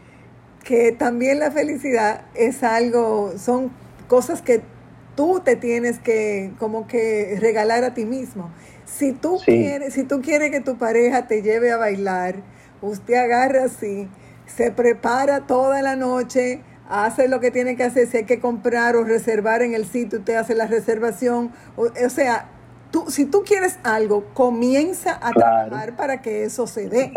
[0.63, 3.71] que también la felicidad es algo, son
[4.07, 4.61] cosas que
[5.15, 8.51] tú te tienes que como que regalar a ti mismo.
[8.85, 12.35] Si tú quieres, si tú quieres que tu pareja te lleve a bailar,
[12.81, 14.07] usted agarra así,
[14.45, 18.95] se prepara toda la noche, hace lo que tiene que hacer, si hay que comprar
[18.95, 21.51] o reservar en el sitio, usted hace la reservación.
[21.75, 22.49] O, sea,
[22.91, 27.13] tú, si tú quieres algo, comienza a trabajar para que eso se dé.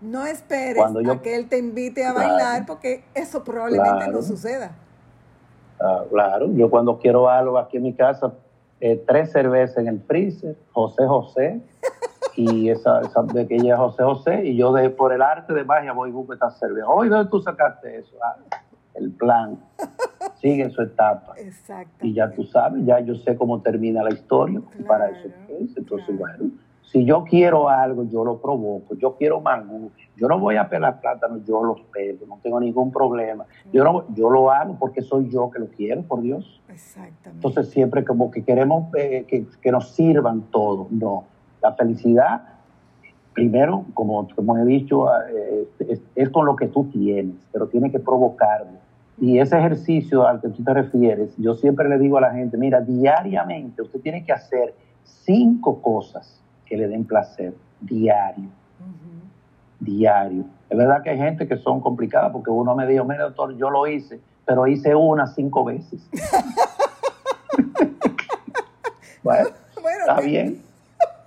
[0.00, 4.72] No esperes a que él te invite a bailar porque eso probablemente no suceda.
[5.80, 8.32] Ah, claro, yo cuando quiero algo aquí en mi casa,
[8.80, 11.60] eh, tres cervezas en el freezer, José José,
[12.36, 15.64] y esa, esa de que ella José José, y yo de, por el arte de
[15.64, 16.88] magia voy y busco esta cerveza.
[16.88, 18.16] Oye, ¿dónde tú sacaste eso?
[18.22, 18.36] Ah,
[18.94, 19.58] el plan
[20.40, 21.34] sigue su etapa.
[21.36, 22.06] Exacto.
[22.06, 25.28] Y ya tú sabes, ya yo sé cómo termina la historia, para eso
[25.76, 26.50] Entonces, bueno,
[26.94, 28.94] si yo quiero algo, yo lo provoco.
[28.94, 32.92] Yo quiero mangú, yo no voy a pelar plátanos, yo los pelo, no tengo ningún
[32.92, 33.46] problema.
[33.72, 36.62] Yo, no, yo lo hago porque soy yo que lo quiero, por Dios.
[36.68, 37.30] Exactamente.
[37.30, 40.86] Entonces siempre como que queremos eh, que, que, nos sirvan todo.
[40.90, 41.24] No,
[41.60, 42.53] la felicidad,
[43.34, 47.90] primero, como, como he dicho, eh, es, es, con lo que tú tienes, pero tiene
[47.90, 48.78] que provocarlo.
[49.20, 52.56] Y ese ejercicio al que tú te refieres, yo siempre le digo a la gente,
[52.56, 58.48] mira, diariamente usted tiene que hacer cinco cosas que le den placer, diario.
[59.80, 60.44] Diario.
[60.70, 63.68] Es verdad que hay gente que son complicadas porque uno me dijo, mira doctor, yo
[63.70, 66.08] lo hice, pero hice una cinco veces.
[69.22, 69.48] bueno,
[69.82, 70.62] está bien.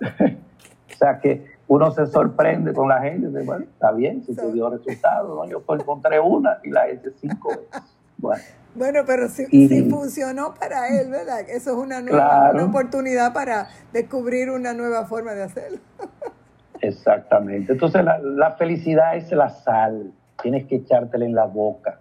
[0.00, 4.70] o sea que uno se sorprende con la gente, bueno, está bien, si te dio
[4.70, 5.44] resultado, ¿no?
[5.46, 7.82] yo encontré una y la hice cinco veces.
[8.16, 8.42] Bueno.
[8.74, 9.44] Bueno, pero si,
[9.90, 11.40] funcionó para él, ¿verdad?
[11.48, 15.78] Eso es una nueva oportunidad para descubrir una nueva forma de hacerlo.
[16.80, 17.72] Exactamente.
[17.72, 20.12] Entonces la, felicidad es la sal.
[20.40, 21.98] Tienes que echártela en la boca.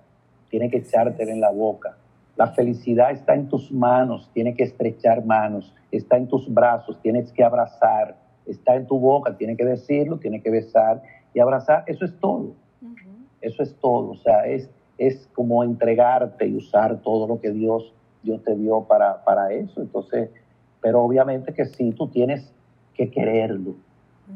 [0.49, 1.97] Tienes que echártela en la boca.
[2.35, 4.29] La felicidad está en tus manos.
[4.33, 5.73] Tienes que estrechar manos.
[5.91, 7.01] Está en tus brazos.
[7.01, 8.15] Tienes que abrazar.
[8.47, 9.37] Está en tu boca.
[9.37, 10.17] Tienes que decirlo.
[10.17, 11.01] Tienes que besar
[11.33, 11.83] y abrazar.
[11.87, 12.53] Eso es todo.
[13.41, 14.11] Eso es todo.
[14.11, 18.81] O sea, es es como entregarte y usar todo lo que Dios, Dios te dio
[18.81, 19.81] para, para eso.
[19.81, 20.29] Entonces,
[20.81, 22.51] pero obviamente que sí, tú tienes
[22.93, 23.75] que quererlo.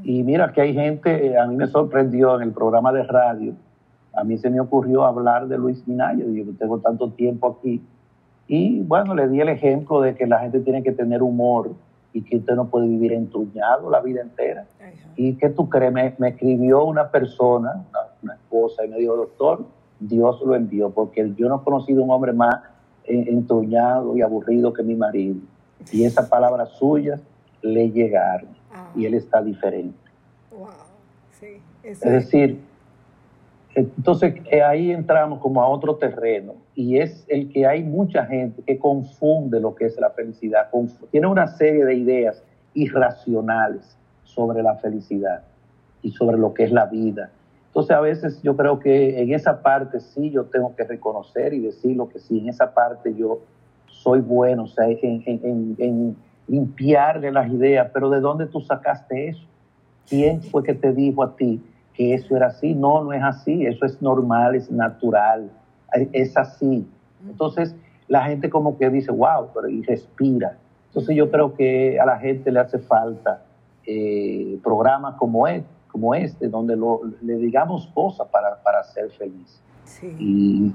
[0.04, 3.54] Y mira que hay gente, a mí me sorprendió en el programa de radio,
[4.14, 7.82] a mí se me ocurrió hablar de Luis Minaya, yo tengo tanto tiempo aquí,
[8.48, 11.72] y bueno, le di el ejemplo de que la gente tiene que tener humor
[12.14, 14.66] y que usted no puede vivir entruñado la vida entera.
[15.16, 19.66] Y que tú crees, me, escribió una persona, una, una esposa, y me dijo, doctor,
[20.00, 22.56] Dios lo envió, porque yo no he conocido un hombre más
[23.06, 25.38] entroñado y aburrido que mi marido.
[25.92, 27.22] Y esas palabras suyas
[27.62, 28.92] le llegaron ah.
[28.96, 29.98] y él está diferente.
[31.84, 32.60] es decir,
[33.76, 38.62] entonces eh, ahí entramos como a otro terreno y es el que hay mucha gente
[38.64, 40.70] que confunde lo que es la felicidad,
[41.10, 45.44] tiene una serie de ideas irracionales sobre la felicidad
[46.02, 47.32] y sobre lo que es la vida
[47.72, 51.60] entonces a veces yo creo que en esa parte sí yo tengo que reconocer y
[51.60, 53.40] decirlo que sí, en esa parte yo
[53.88, 56.18] soy bueno, o sea, en, en, en
[56.50, 59.46] limpiarle las ideas, pero ¿de dónde tú sacaste eso?
[60.06, 61.62] ¿Quién fue que te dijo a ti
[61.94, 62.74] que eso era así?
[62.74, 65.52] No, no es así, eso es normal, es natural,
[66.14, 66.88] es así.
[67.28, 67.76] Entonces
[68.08, 70.58] la gente como que dice, wow, pero y respira.
[70.88, 73.44] Entonces yo creo que a la gente le hace falta
[73.86, 76.78] eh, programas como este como este, donde
[77.22, 79.62] le digamos cosas para, para ser feliz.
[80.18, 80.74] Y,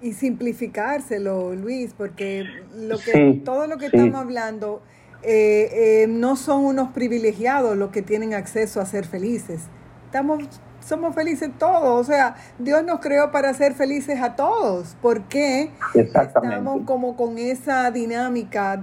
[0.00, 2.44] y, simplificárselo, Luis, porque
[2.76, 4.82] lo que, todo lo que estamos hablando
[5.22, 9.66] eh, eh, no son unos privilegiados los que tienen acceso a ser felices.
[10.08, 10.44] Estamos
[10.80, 12.00] somos felices todos.
[12.00, 14.96] O sea, Dios nos creó para ser felices a todos.
[15.02, 18.82] ¿Por qué estamos como con esa dinámica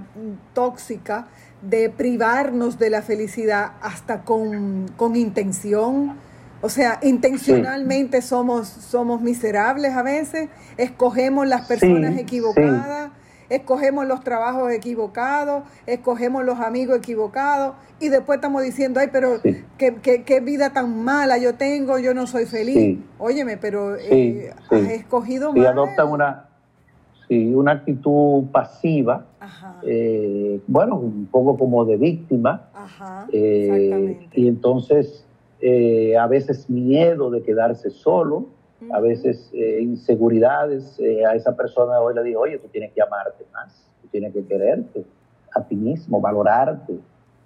[0.54, 1.26] tóxica
[1.62, 6.16] de privarnos de la felicidad hasta con, intención.
[6.62, 13.10] O sea, intencionalmente somos, somos miserables a veces, escogemos las personas equivocadas,
[13.48, 19.40] escogemos los trabajos equivocados, escogemos los amigos equivocados y después estamos diciendo, ay, pero
[19.78, 22.98] qué, vida tan mala yo tengo, yo no soy feliz.
[23.18, 25.62] Óyeme, pero eh, has escogido mal.
[25.62, 26.48] Y adoptan una,
[27.28, 29.26] sí, una actitud pasiva,
[29.82, 32.68] eh, bueno, un poco como de víctima,
[33.32, 35.24] eh, y entonces
[35.60, 38.46] eh, a veces miedo de quedarse solo,
[38.92, 43.86] a veces inseguridades, a esa persona hoy le digo, oye, tú tienes que amarte más,
[44.02, 45.04] tú tienes que quererte
[45.54, 46.98] a ti mismo, valorarte,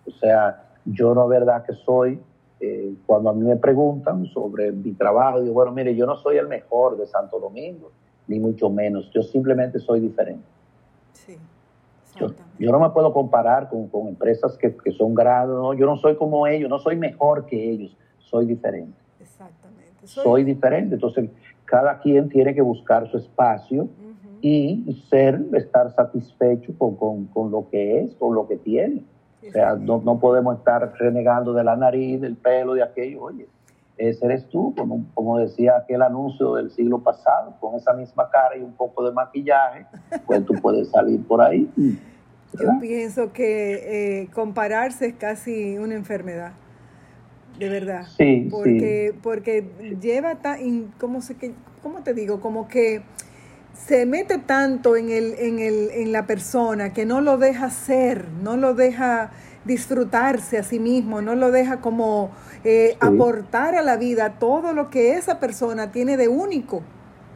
[0.07, 2.21] o sea, yo no es verdad que soy,
[3.07, 6.49] cuando a mí me preguntan sobre mi trabajo, digo, bueno, mire, yo no soy el
[6.49, 7.90] mejor de Santo Domingo,
[8.27, 9.11] ni mucho menos.
[9.12, 10.45] Yo simplemente soy diferente.
[11.12, 11.38] Sí,
[12.16, 16.16] yo, yo, no me puedo comparar con, con empresas que, son grados, yo no soy
[16.16, 18.99] como ellos, no soy mejor que ellos, soy diferente.
[20.11, 20.94] Soy, diferente.
[20.94, 21.31] Entonces,
[21.64, 23.88] cada quien tiene que buscar su espacio
[24.40, 29.05] y ser, estar satisfecho con, con, lo que es, con lo que tiene.
[29.46, 33.23] O sea, no, no, podemos estar renegando de la nariz, del pelo, de aquello.
[33.23, 33.46] Oye,
[33.96, 38.57] ese eres tú, como, como decía aquel anuncio del siglo pasado, con esa misma cara
[38.57, 39.87] y un poco de maquillaje,
[40.27, 41.70] pues tú puedes salir por ahí.
[42.59, 46.53] Yo pienso que eh, compararse es casi una enfermedad,
[47.58, 48.06] de verdad.
[48.16, 49.64] Sí, porque, Porque
[50.00, 51.36] lleva, tan, ¿cómo, se,
[51.82, 52.40] ¿cómo te digo?
[52.40, 53.02] Como que
[53.86, 58.28] se mete tanto en, el, en, el, en la persona que no lo deja ser,
[58.42, 59.30] no lo deja
[59.64, 62.30] disfrutarse a sí mismo, no lo deja como
[62.64, 66.82] eh, aportar a la vida todo lo que esa persona tiene de único.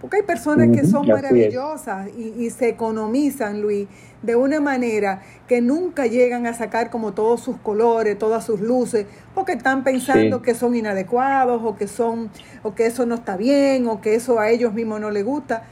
[0.01, 3.89] Porque hay personas que son maravillosas y, y, se economizan, Luis,
[4.23, 9.07] de una manera que nunca llegan a sacar como todos sus colores, todas sus luces,
[9.35, 12.31] porque están pensando que son inadecuados o que son
[12.63, 15.65] o que eso no está bien o que eso a ellos mismos no les gusta.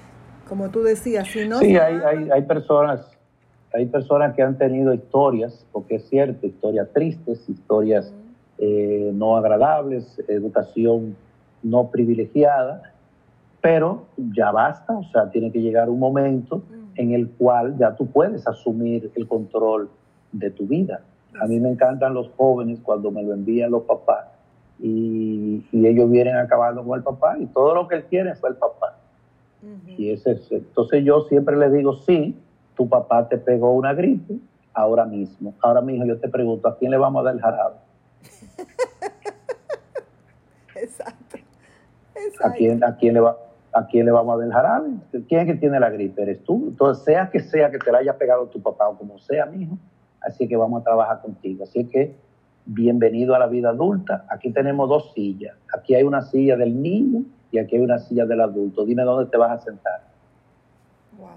[0.48, 1.58] Como tú decías, si no...
[1.60, 3.06] Sí, hay, hay, hay, personas,
[3.72, 8.12] hay personas que han tenido historias, porque es cierto, historias tristes, historias
[8.58, 11.16] eh, no agradables, educación
[11.62, 12.91] no privilegiada,
[13.62, 16.62] pero ya basta, o sea, tiene que llegar un momento
[16.96, 19.88] en el cual ya tú puedes asumir el control
[20.32, 21.00] de tu vida.
[21.40, 24.26] A mí me encantan los jóvenes cuando me lo envían los papás
[24.78, 28.50] y, y ellos vienen acabando con el papá y todo lo que él quiere fue
[28.50, 28.98] el papá.
[29.86, 32.36] Y ese entonces yo siempre le digo, sí,
[32.74, 34.34] tu papá te pegó una gripe
[34.74, 35.54] ahora mismo.
[35.60, 37.76] Ahora mismo yo te pregunto, ¿a quién le vamos a dar el jarabe?
[40.74, 41.38] Exacto.
[42.42, 43.36] ¿A quién, a, quién le va,
[43.74, 44.90] ¿A quién le vamos a dar el jarabe?
[45.28, 46.22] ¿Quién es que tiene la gripe?
[46.22, 46.66] Eres tú.
[46.68, 49.78] Entonces, sea que sea que te la haya pegado tu papá o como sea, mijo,
[50.20, 51.64] así que vamos a trabajar contigo.
[51.64, 52.14] Así que,
[52.66, 54.26] bienvenido a la vida adulta.
[54.28, 55.56] Aquí tenemos dos sillas.
[55.74, 59.30] Aquí hay una silla del niño y aquí hay una silla del adulto, dime dónde
[59.30, 60.00] te vas a sentar.
[61.18, 61.28] Wow,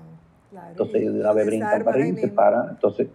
[0.49, 0.69] claro.
[0.71, 2.69] Entonces, una vez brinca para ahí, se para.
[2.69, 3.07] Entonces,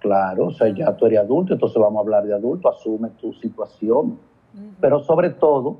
[0.00, 3.32] claro, o sea, ya tú eres adulto, entonces vamos a hablar de adulto, asume tu
[3.34, 4.18] situación.
[4.80, 5.78] Pero sobre todo,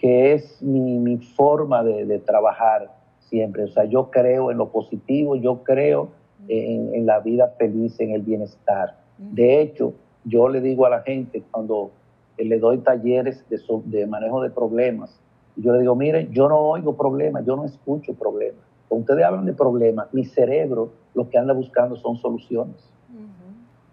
[0.00, 3.64] que es mi, mi forma de, de, trabajar siempre.
[3.64, 6.08] O sea, yo creo en lo positivo, yo creo
[6.48, 8.96] en, en, la vida feliz, en el bienestar.
[9.18, 11.90] De hecho, yo le digo a la gente cuando
[12.36, 15.18] le doy talleres de, de manejo de problemas,
[15.56, 18.60] yo le digo, mire, yo no oigo problemas, yo no escucho problemas.
[18.88, 22.90] Cuando ustedes hablan de problemas, mi cerebro lo que anda buscando son soluciones.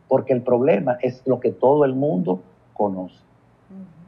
[0.07, 2.41] Porque el problema es lo que todo el mundo
[2.73, 3.23] conoce.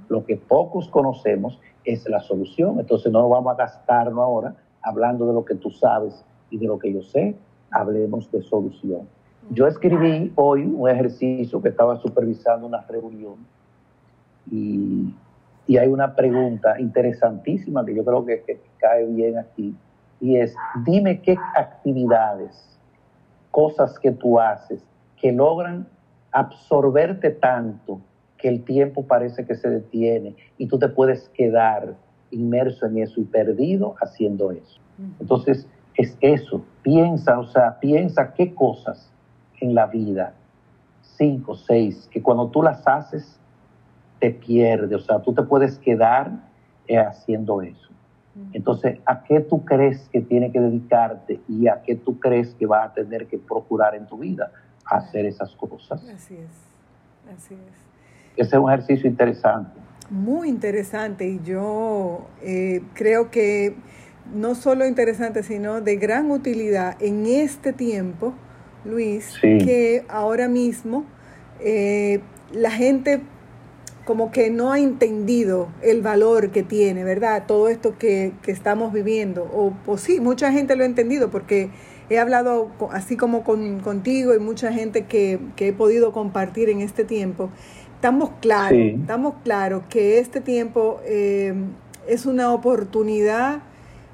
[0.10, 2.80] Lo que pocos conocemos es la solución.
[2.80, 6.80] Entonces no vamos a gastarnos ahora hablando de lo que tú sabes y de lo
[6.80, 7.36] que yo sé.
[7.72, 9.08] Hablemos de solución.
[9.50, 13.36] Yo escribí hoy un ejercicio que estaba supervisando una reunión
[14.50, 15.14] y
[15.66, 19.76] y hay una pregunta interesantísima que yo creo que, cae bien aquí,
[20.20, 22.78] y es, dime qué actividades,
[23.52, 24.84] cosas que tú haces,
[25.18, 25.88] que logran
[26.32, 28.02] absorberte tanto
[28.44, 31.96] que el tiempo parece que se detiene y tú te puedes quedar
[32.30, 34.82] inmerso en eso y perdido haciendo eso.
[35.22, 39.10] Entonces, es eso, piensa, o sea, piensa qué cosas
[39.62, 40.34] en la vida,
[41.02, 43.40] cinco, seis, que cuando tú las haces,
[44.20, 46.30] te pierde, o sea, tú te puedes quedar
[46.88, 47.90] eh, haciendo eso.
[48.52, 52.66] Entonces, ¿a qué tú crees que tiene que dedicarte y a qué tú crees que
[52.66, 54.52] va a tener que procurar en tu vida?
[54.86, 56.04] hacer esas cosas.
[56.10, 57.93] Así es, así es.
[58.36, 59.80] Ese es un ejercicio interesante.
[60.10, 63.76] Muy interesante y yo eh, creo que
[64.34, 68.34] no solo interesante, sino de gran utilidad en este tiempo,
[68.86, 71.06] Luis, que ahora mismo
[71.60, 73.22] eh, la gente
[74.06, 77.46] como que no ha entendido el valor que tiene, ¿verdad?
[77.48, 79.44] Todo esto que, estamos viviendo.
[79.88, 81.70] O, sí, mucha gente lo ha entendido porque
[82.10, 86.82] he hablado así como con, contigo y mucha gente que, que, he podido compartir en
[86.82, 87.50] este tiempo.
[88.04, 91.54] Estamos claros, estamos claros que este tiempo eh,
[92.06, 93.60] es una oportunidad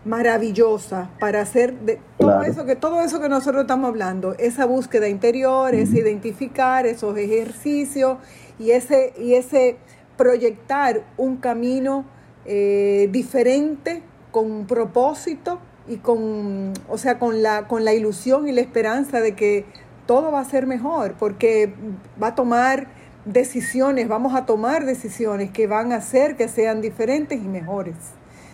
[0.06, 5.10] maravillosa para hacer de todo eso que todo eso que nosotros estamos hablando, esa búsqueda
[5.10, 8.20] interior, ese identificar esos ejercicios
[8.60, 9.78] y ese, y ese
[10.18, 12.06] proyectar un camino
[12.46, 15.58] eh, diferente, con un propósito
[15.88, 19.66] y con, o sea, con la, con la ilusión y la esperanza de que
[20.06, 21.74] todo va a ser mejor, porque
[22.22, 22.99] va a tomar
[23.32, 27.96] decisiones, vamos a tomar decisiones que van a hacer que sean diferentes y mejores.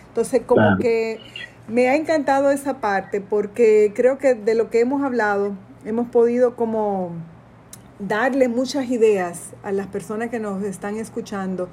[0.10, 1.20] Entonces, como que
[1.68, 5.56] me ha encantado esa parte, porque creo que de lo que hemos hablado,
[5.86, 7.12] hemos podido como
[8.00, 11.70] darle muchas ideas a las personas que nos están escuchando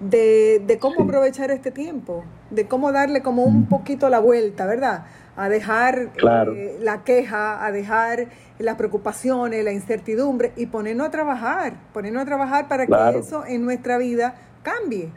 [0.00, 5.06] de, cómo aprovechar este tiempo, de cómo darle como un poquito la vuelta, ¿verdad?
[5.36, 8.28] A dejar eh, la queja, a dejar
[8.58, 13.64] las preocupaciones, la incertidumbre y ponernos a trabajar, ponernos a trabajar para que eso en
[13.64, 15.10] nuestra vida cambie.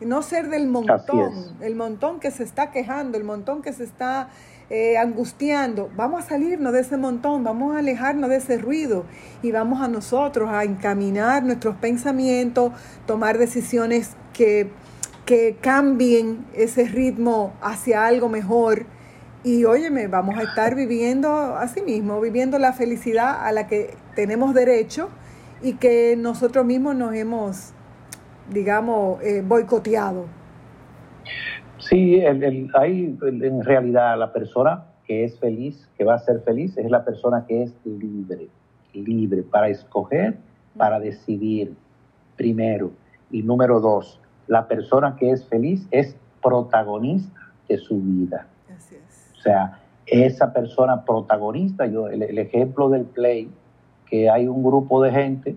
[0.00, 4.28] No ser del montón, el montón que se está quejando, el montón que se está
[4.68, 5.90] eh, angustiando.
[5.94, 9.04] Vamos a salirnos de ese montón, vamos a alejarnos de ese ruido
[9.40, 12.72] y vamos a nosotros a encaminar nuestros pensamientos,
[13.06, 14.70] tomar decisiones que,
[15.24, 18.86] que cambien ese ritmo hacia algo mejor.
[19.46, 24.54] Y óyeme, vamos a estar viviendo así mismo, viviendo la felicidad a la que tenemos
[24.54, 25.08] derecho
[25.62, 27.72] y que nosotros mismos nos hemos,
[28.50, 30.24] digamos, eh, boicoteado.
[31.78, 36.90] Sí, el, en realidad la persona que es feliz, que va a ser feliz, es
[36.90, 38.48] la persona que es libre,
[38.94, 40.38] libre para escoger,
[40.76, 41.72] para decidir,
[42.34, 42.90] primero.
[43.30, 48.48] Y número dos, la persona que es feliz es protagonista de su vida.
[49.46, 53.48] O sea, esa persona protagonista, yo, el, ejemplo del play,
[54.10, 55.56] que hay un grupo de gente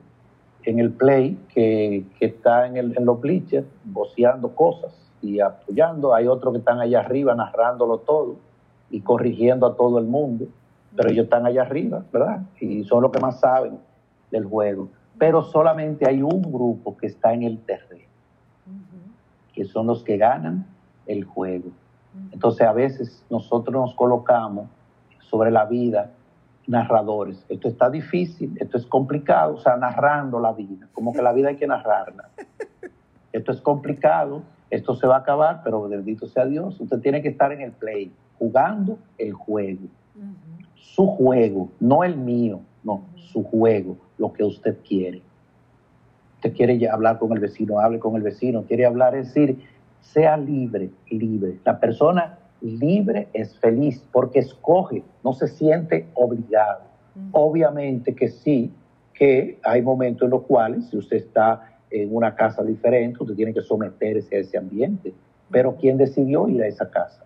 [0.63, 6.27] en el play que, está en, el, en los bleachers voceando cosas y apoyando, hay
[6.27, 8.35] otros que están allá arriba narrándolo todo
[8.91, 10.45] y corrigiendo a todo el mundo,
[10.95, 12.41] pero ellos están allá arriba, ¿verdad?
[12.59, 13.79] Y son los que más saben
[14.29, 14.89] del juego.
[15.17, 18.05] Pero solamente hay un grupo que está en el terreno,
[19.51, 20.67] que son los que ganan
[21.07, 21.71] el juego.
[22.31, 24.67] Entonces a veces nosotros nos colocamos
[25.19, 26.11] sobre la vida
[26.69, 27.43] narradores.
[27.49, 31.49] Esto está difícil, esto es complicado, o sea, narrando la vida, como que la vida
[31.49, 32.29] hay que narrarla.
[33.31, 34.41] Esto es complicado,
[34.71, 37.71] esto se va a acabar, pero bendito sea Dios, usted tiene que estar en el
[37.71, 39.81] play, jugando el juego.
[40.73, 45.21] Su juego, no el mío, no, su juego, lo que usted quiere.
[46.37, 49.63] Usted quiere hablar con el vecino, hable con el vecino, quiere hablar, es decir,
[50.01, 51.59] sea libre, libre.
[51.65, 56.81] La persona libre es feliz porque escoge, no se siente obligado.
[57.31, 58.71] Obviamente que sí,
[59.13, 63.53] que hay momentos en los cuales, si usted está en una casa diferente, usted tiene
[63.53, 65.13] que someterse a ese ambiente.
[65.51, 67.23] Pero ¿quién decidió ir a esa casa?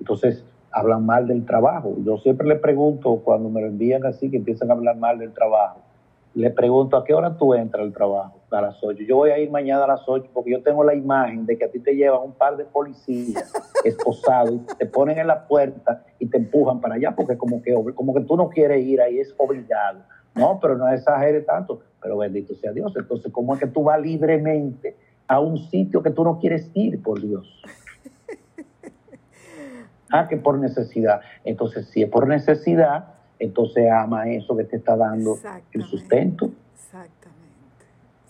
[0.00, 1.96] Entonces, hablan mal del trabajo.
[2.04, 5.32] Yo siempre le pregunto, cuando me lo envían así, que empiezan a hablar mal del
[5.32, 5.80] trabajo,
[6.38, 8.38] le pregunto, ¿a qué hora tú entras al trabajo?
[8.52, 9.02] A las 8.
[9.02, 11.64] Yo voy a ir mañana a las 8 porque yo tengo la imagen de que
[11.64, 13.52] a ti te llevan un par de policías
[13.84, 17.74] esposados y te ponen en la puerta y te empujan para allá porque como que,
[17.92, 19.98] como que tú no quieres ir ahí, es obligado.
[20.36, 21.80] No, pero no exagere tanto.
[22.00, 22.94] Pero bendito sea Dios.
[22.96, 27.02] Entonces, ¿cómo es que tú vas libremente a un sitio que tú no quieres ir,
[27.02, 27.52] por Dios?
[30.10, 31.20] Ah, que por necesidad.
[31.44, 35.36] Entonces, si es por necesidad, entonces ama eso que te está dando
[35.72, 36.50] el sustento.
[36.74, 37.38] Exactamente.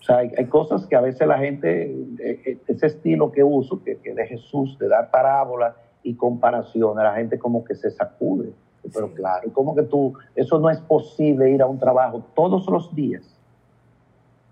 [0.00, 3.82] O sea, hay, cosas que a veces la gente, eh, eh, ese estilo que uso,
[3.82, 8.52] que, que de Jesús, de dar parábolas y comparaciones, la gente como que se sacude.
[8.92, 12.94] Pero claro, como que tú, eso no es posible ir a un trabajo todos los
[12.94, 13.22] días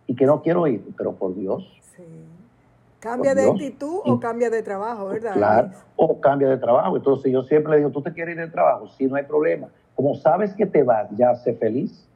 [0.06, 1.64] y que no quiero ir, pero por Dios.
[1.96, 2.02] Sí.
[3.00, 5.34] Cambia de actitud o cambia de trabajo, ¿verdad?
[5.34, 6.96] Claro, o cambia de trabajo.
[6.96, 9.68] Entonces yo siempre le digo, tú te quieres ir de trabajo, sí, no hay problema.
[9.96, 12.06] Como sabes que te vas, ya sé feliz.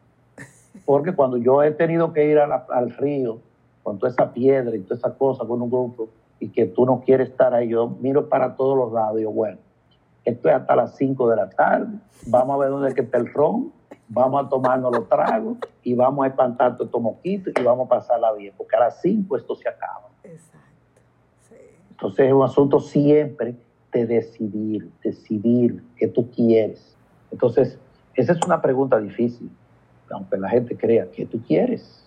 [0.84, 3.40] Porque cuando yo he tenido que ir al río
[3.82, 6.08] con toda esa piedra y toda esa cosa con un grupo
[6.38, 9.32] y que tú no quieres estar ahí, yo miro para todos los lados y digo,
[9.32, 9.58] bueno,
[10.24, 13.72] esto es hasta las 5 de la tarde, vamos a ver dónde está el ron,
[14.08, 17.88] vamos a tomarnos los tragos y vamos a espantar todos estos mosquitos y vamos a
[17.88, 20.08] pasarla bien, porque a las 5 esto se acaba.
[20.22, 20.58] Exacto.
[21.90, 23.54] Entonces es un asunto siempre
[23.92, 26.96] de decidir, decidir qué tú quieres.
[27.30, 27.78] Entonces,
[28.14, 29.50] esa es una pregunta difícil,
[30.10, 32.04] aunque la gente crea que tú quieres.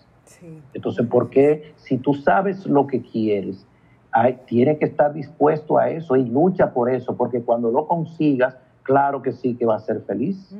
[0.72, 3.66] Entonces, ¿por qué si tú sabes lo que quieres,
[4.46, 9.22] tiene que estar dispuesto a eso y lucha por eso, porque cuando lo consigas, claro
[9.22, 10.54] que sí que va a ser feliz.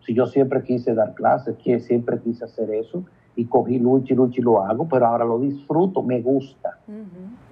[0.00, 3.04] Si yo siempre quise dar clases, que siempre quise hacer eso,
[3.34, 6.78] y cogí lucha y lucha y lo hago, pero ahora lo disfruto, me gusta.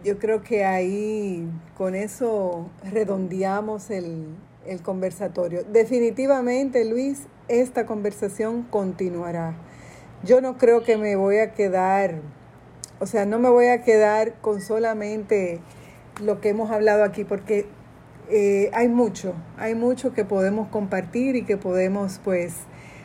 [0.03, 1.47] Yo creo que ahí
[1.77, 4.29] con eso redondeamos el,
[4.67, 5.65] el conversatorio.
[5.65, 9.55] Definitivamente, Luis, esta conversación continuará.
[10.23, 12.21] Yo no creo que me voy a quedar
[13.01, 15.61] o sea, no me voy a quedar con solamente
[16.23, 17.67] lo que hemos hablado aquí, porque
[18.31, 22.55] eh, hay mucho, hay mucho que podemos compartir y que podemos pues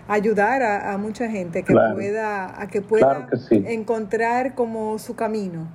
[0.07, 5.67] ayudar a, mucha gente que pueda, a que pueda encontrar como su camino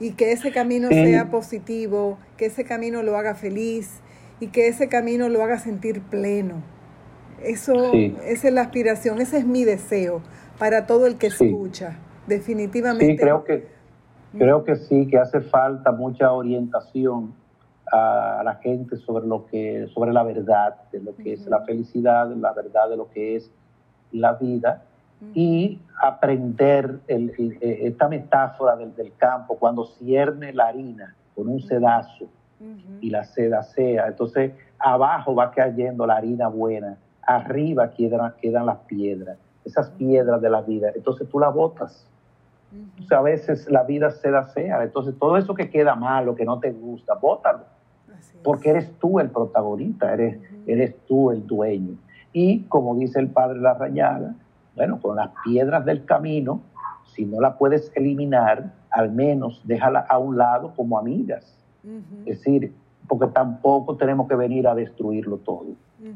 [0.00, 3.90] y que ese camino sea positivo, que ese camino lo haga feliz
[4.44, 6.62] y que ese camino lo haga sentir pleno.
[7.42, 10.22] Eso, esa es la aspiración, ese es mi deseo
[10.58, 13.06] para todo el que escucha definitivamente.
[13.06, 13.74] Sí, creo que,
[14.36, 17.34] Creo que sí, que hace falta mucha orientación
[17.92, 22.28] a la gente sobre lo que, sobre la verdad de lo que es la felicidad,
[22.34, 23.50] la verdad de lo que es
[24.10, 24.82] la vida
[25.34, 32.28] y aprender esta metáfora del, del, campo cuando cierne la harina con un sedazo
[33.00, 38.78] y la seda sea, entonces abajo va cayendo la harina buena, arriba quedan, quedan las
[38.78, 42.06] piedras, esas piedras de la vida, entonces tú la botas
[43.10, 44.82] a veces la vida se da sea.
[44.82, 47.64] Entonces, todo eso que queda malo, que no te gusta, bótalo.
[48.42, 51.96] Porque eres tú el protagonista, eres, eres tú el dueño.
[52.32, 54.34] Y como dice el padre La Rañada,
[54.74, 56.60] bueno, con las piedras del camino,
[57.06, 61.56] si no la puedes eliminar, al menos déjala a un lado como amigas.
[62.26, 62.72] Es decir,
[63.08, 65.66] porque tampoco tenemos que venir a destruirlo todo.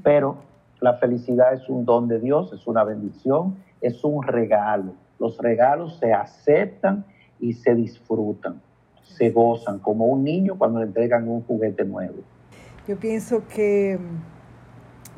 [0.03, 0.37] Pero
[0.81, 5.99] la felicidad es un don de Dios, es una bendición, es un regalo los regalos
[5.99, 7.05] se aceptan
[7.41, 8.61] y se disfrutan,
[9.03, 12.16] se gozan, como un niño cuando le entregan un juguete nuevo.
[12.87, 13.99] Yo pienso que,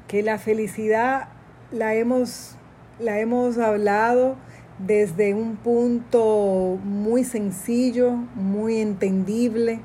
[0.08, 1.28] que la felicidad
[1.70, 2.56] la hemos,
[2.98, 4.36] la hemos hablado
[4.78, 9.80] desde un punto muy sencillo, muy entendible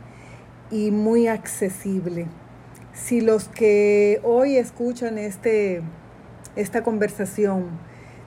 [0.76, 2.28] y muy accesible.
[2.93, 5.82] Si los que hoy escuchan este,
[6.57, 7.69] esta conversación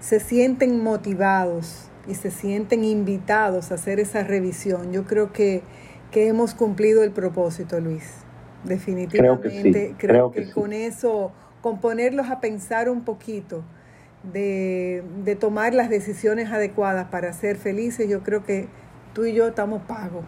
[0.00, 5.62] se sienten motivados y se sienten invitados a hacer esa revisión, yo creo que,
[6.12, 8.04] hemos cumplido el propósito, Luis.
[8.64, 13.62] Definitivamente, creo que, con eso, con ponerlos a pensar un poquito,
[14.22, 18.68] de, tomar las decisiones adecuadas para ser felices, yo creo que
[19.12, 20.24] tú y yo estamos pagos,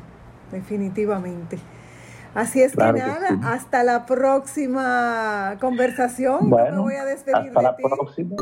[0.52, 1.58] definitivamente.
[2.34, 6.48] Así es que nada, hasta la próxima conversación.
[6.48, 8.36] me voy a despedir hasta la próxima.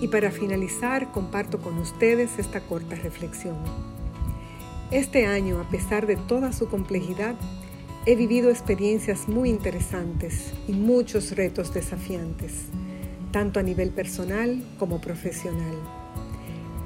[0.00, 3.56] Y para finalizar, comparto con ustedes esta corta reflexión.
[4.92, 7.34] Este año, a pesar de toda su complejidad,
[8.06, 12.66] he vivido experiencias muy interesantes y muchos retos desafiantes,
[13.32, 15.97] tanto a nivel personal como profesional.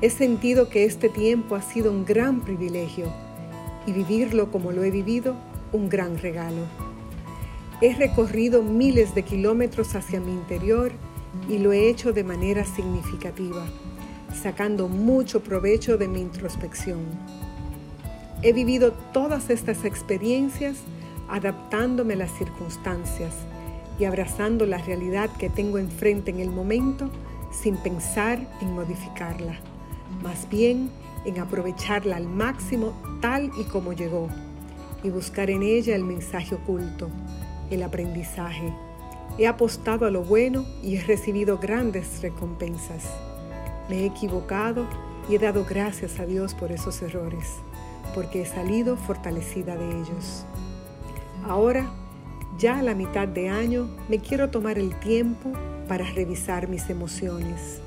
[0.02, 3.06] He sentido que este tiempo ha sido un gran privilegio
[3.86, 5.36] y vivirlo como lo he vivido,
[5.70, 6.66] un gran regalo.
[7.80, 10.90] He recorrido miles de kilómetros hacia mi interior
[11.48, 13.64] y lo he hecho de manera significativa,
[14.34, 16.98] sacando mucho provecho de mi introspección.
[18.42, 20.78] He vivido todas estas experiencias
[21.28, 23.34] adaptándome a las circunstancias
[24.00, 27.08] y abrazando la realidad que tengo enfrente en el momento
[27.52, 29.60] sin pensar en modificarla,
[30.22, 30.90] más bien
[31.24, 34.28] en aprovecharla al máximo tal y como llegó
[35.02, 37.10] y buscar en ella el mensaje oculto,
[37.70, 38.72] el aprendizaje,
[39.38, 43.04] He apostado a lo bueno y he recibido grandes recompensas.
[43.88, 44.86] Me he equivocado
[45.28, 47.48] y he dado gracias a Dios por esos errores,
[48.14, 50.44] porque he salido fortalecida de ellos.
[51.48, 51.90] Ahora,
[52.58, 55.52] ya a la mitad de año, me quiero tomar el tiempo
[55.88, 57.80] para revisar mis emociones,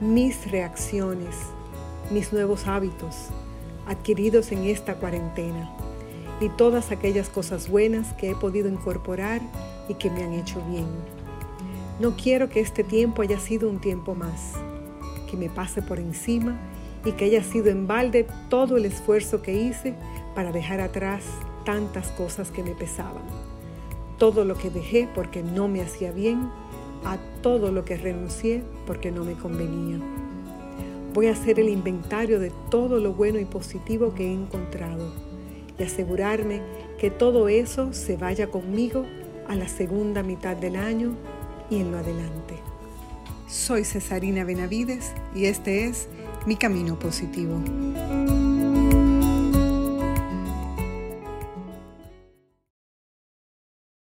[0.00, 1.36] mis reacciones,
[2.12, 3.28] mis nuevos hábitos
[3.86, 5.70] adquiridos en esta cuarentena
[6.40, 9.40] y todas aquellas cosas buenas que he podido incorporar
[9.88, 10.86] y que me han hecho bien.
[12.00, 14.54] No quiero que este tiempo haya sido un tiempo más,
[15.30, 16.58] que me pase por encima
[17.04, 19.94] y que haya sido en balde todo el esfuerzo que hice
[20.34, 21.24] para dejar atrás
[21.64, 23.22] tantas cosas que me pesaban.
[24.18, 26.50] Todo lo que dejé porque no me hacía bien,
[27.04, 29.98] a todo lo que renuncié porque no me convenía.
[31.14, 35.12] Voy a hacer el inventario de todo lo bueno y positivo que he encontrado
[35.78, 36.62] y asegurarme
[36.98, 39.04] que todo eso se vaya conmigo
[39.46, 41.14] a la segunda mitad del año
[41.68, 42.54] y en lo adelante.
[43.46, 46.08] Soy Cesarina Benavides y este es
[46.46, 47.60] Mi Camino Positivo.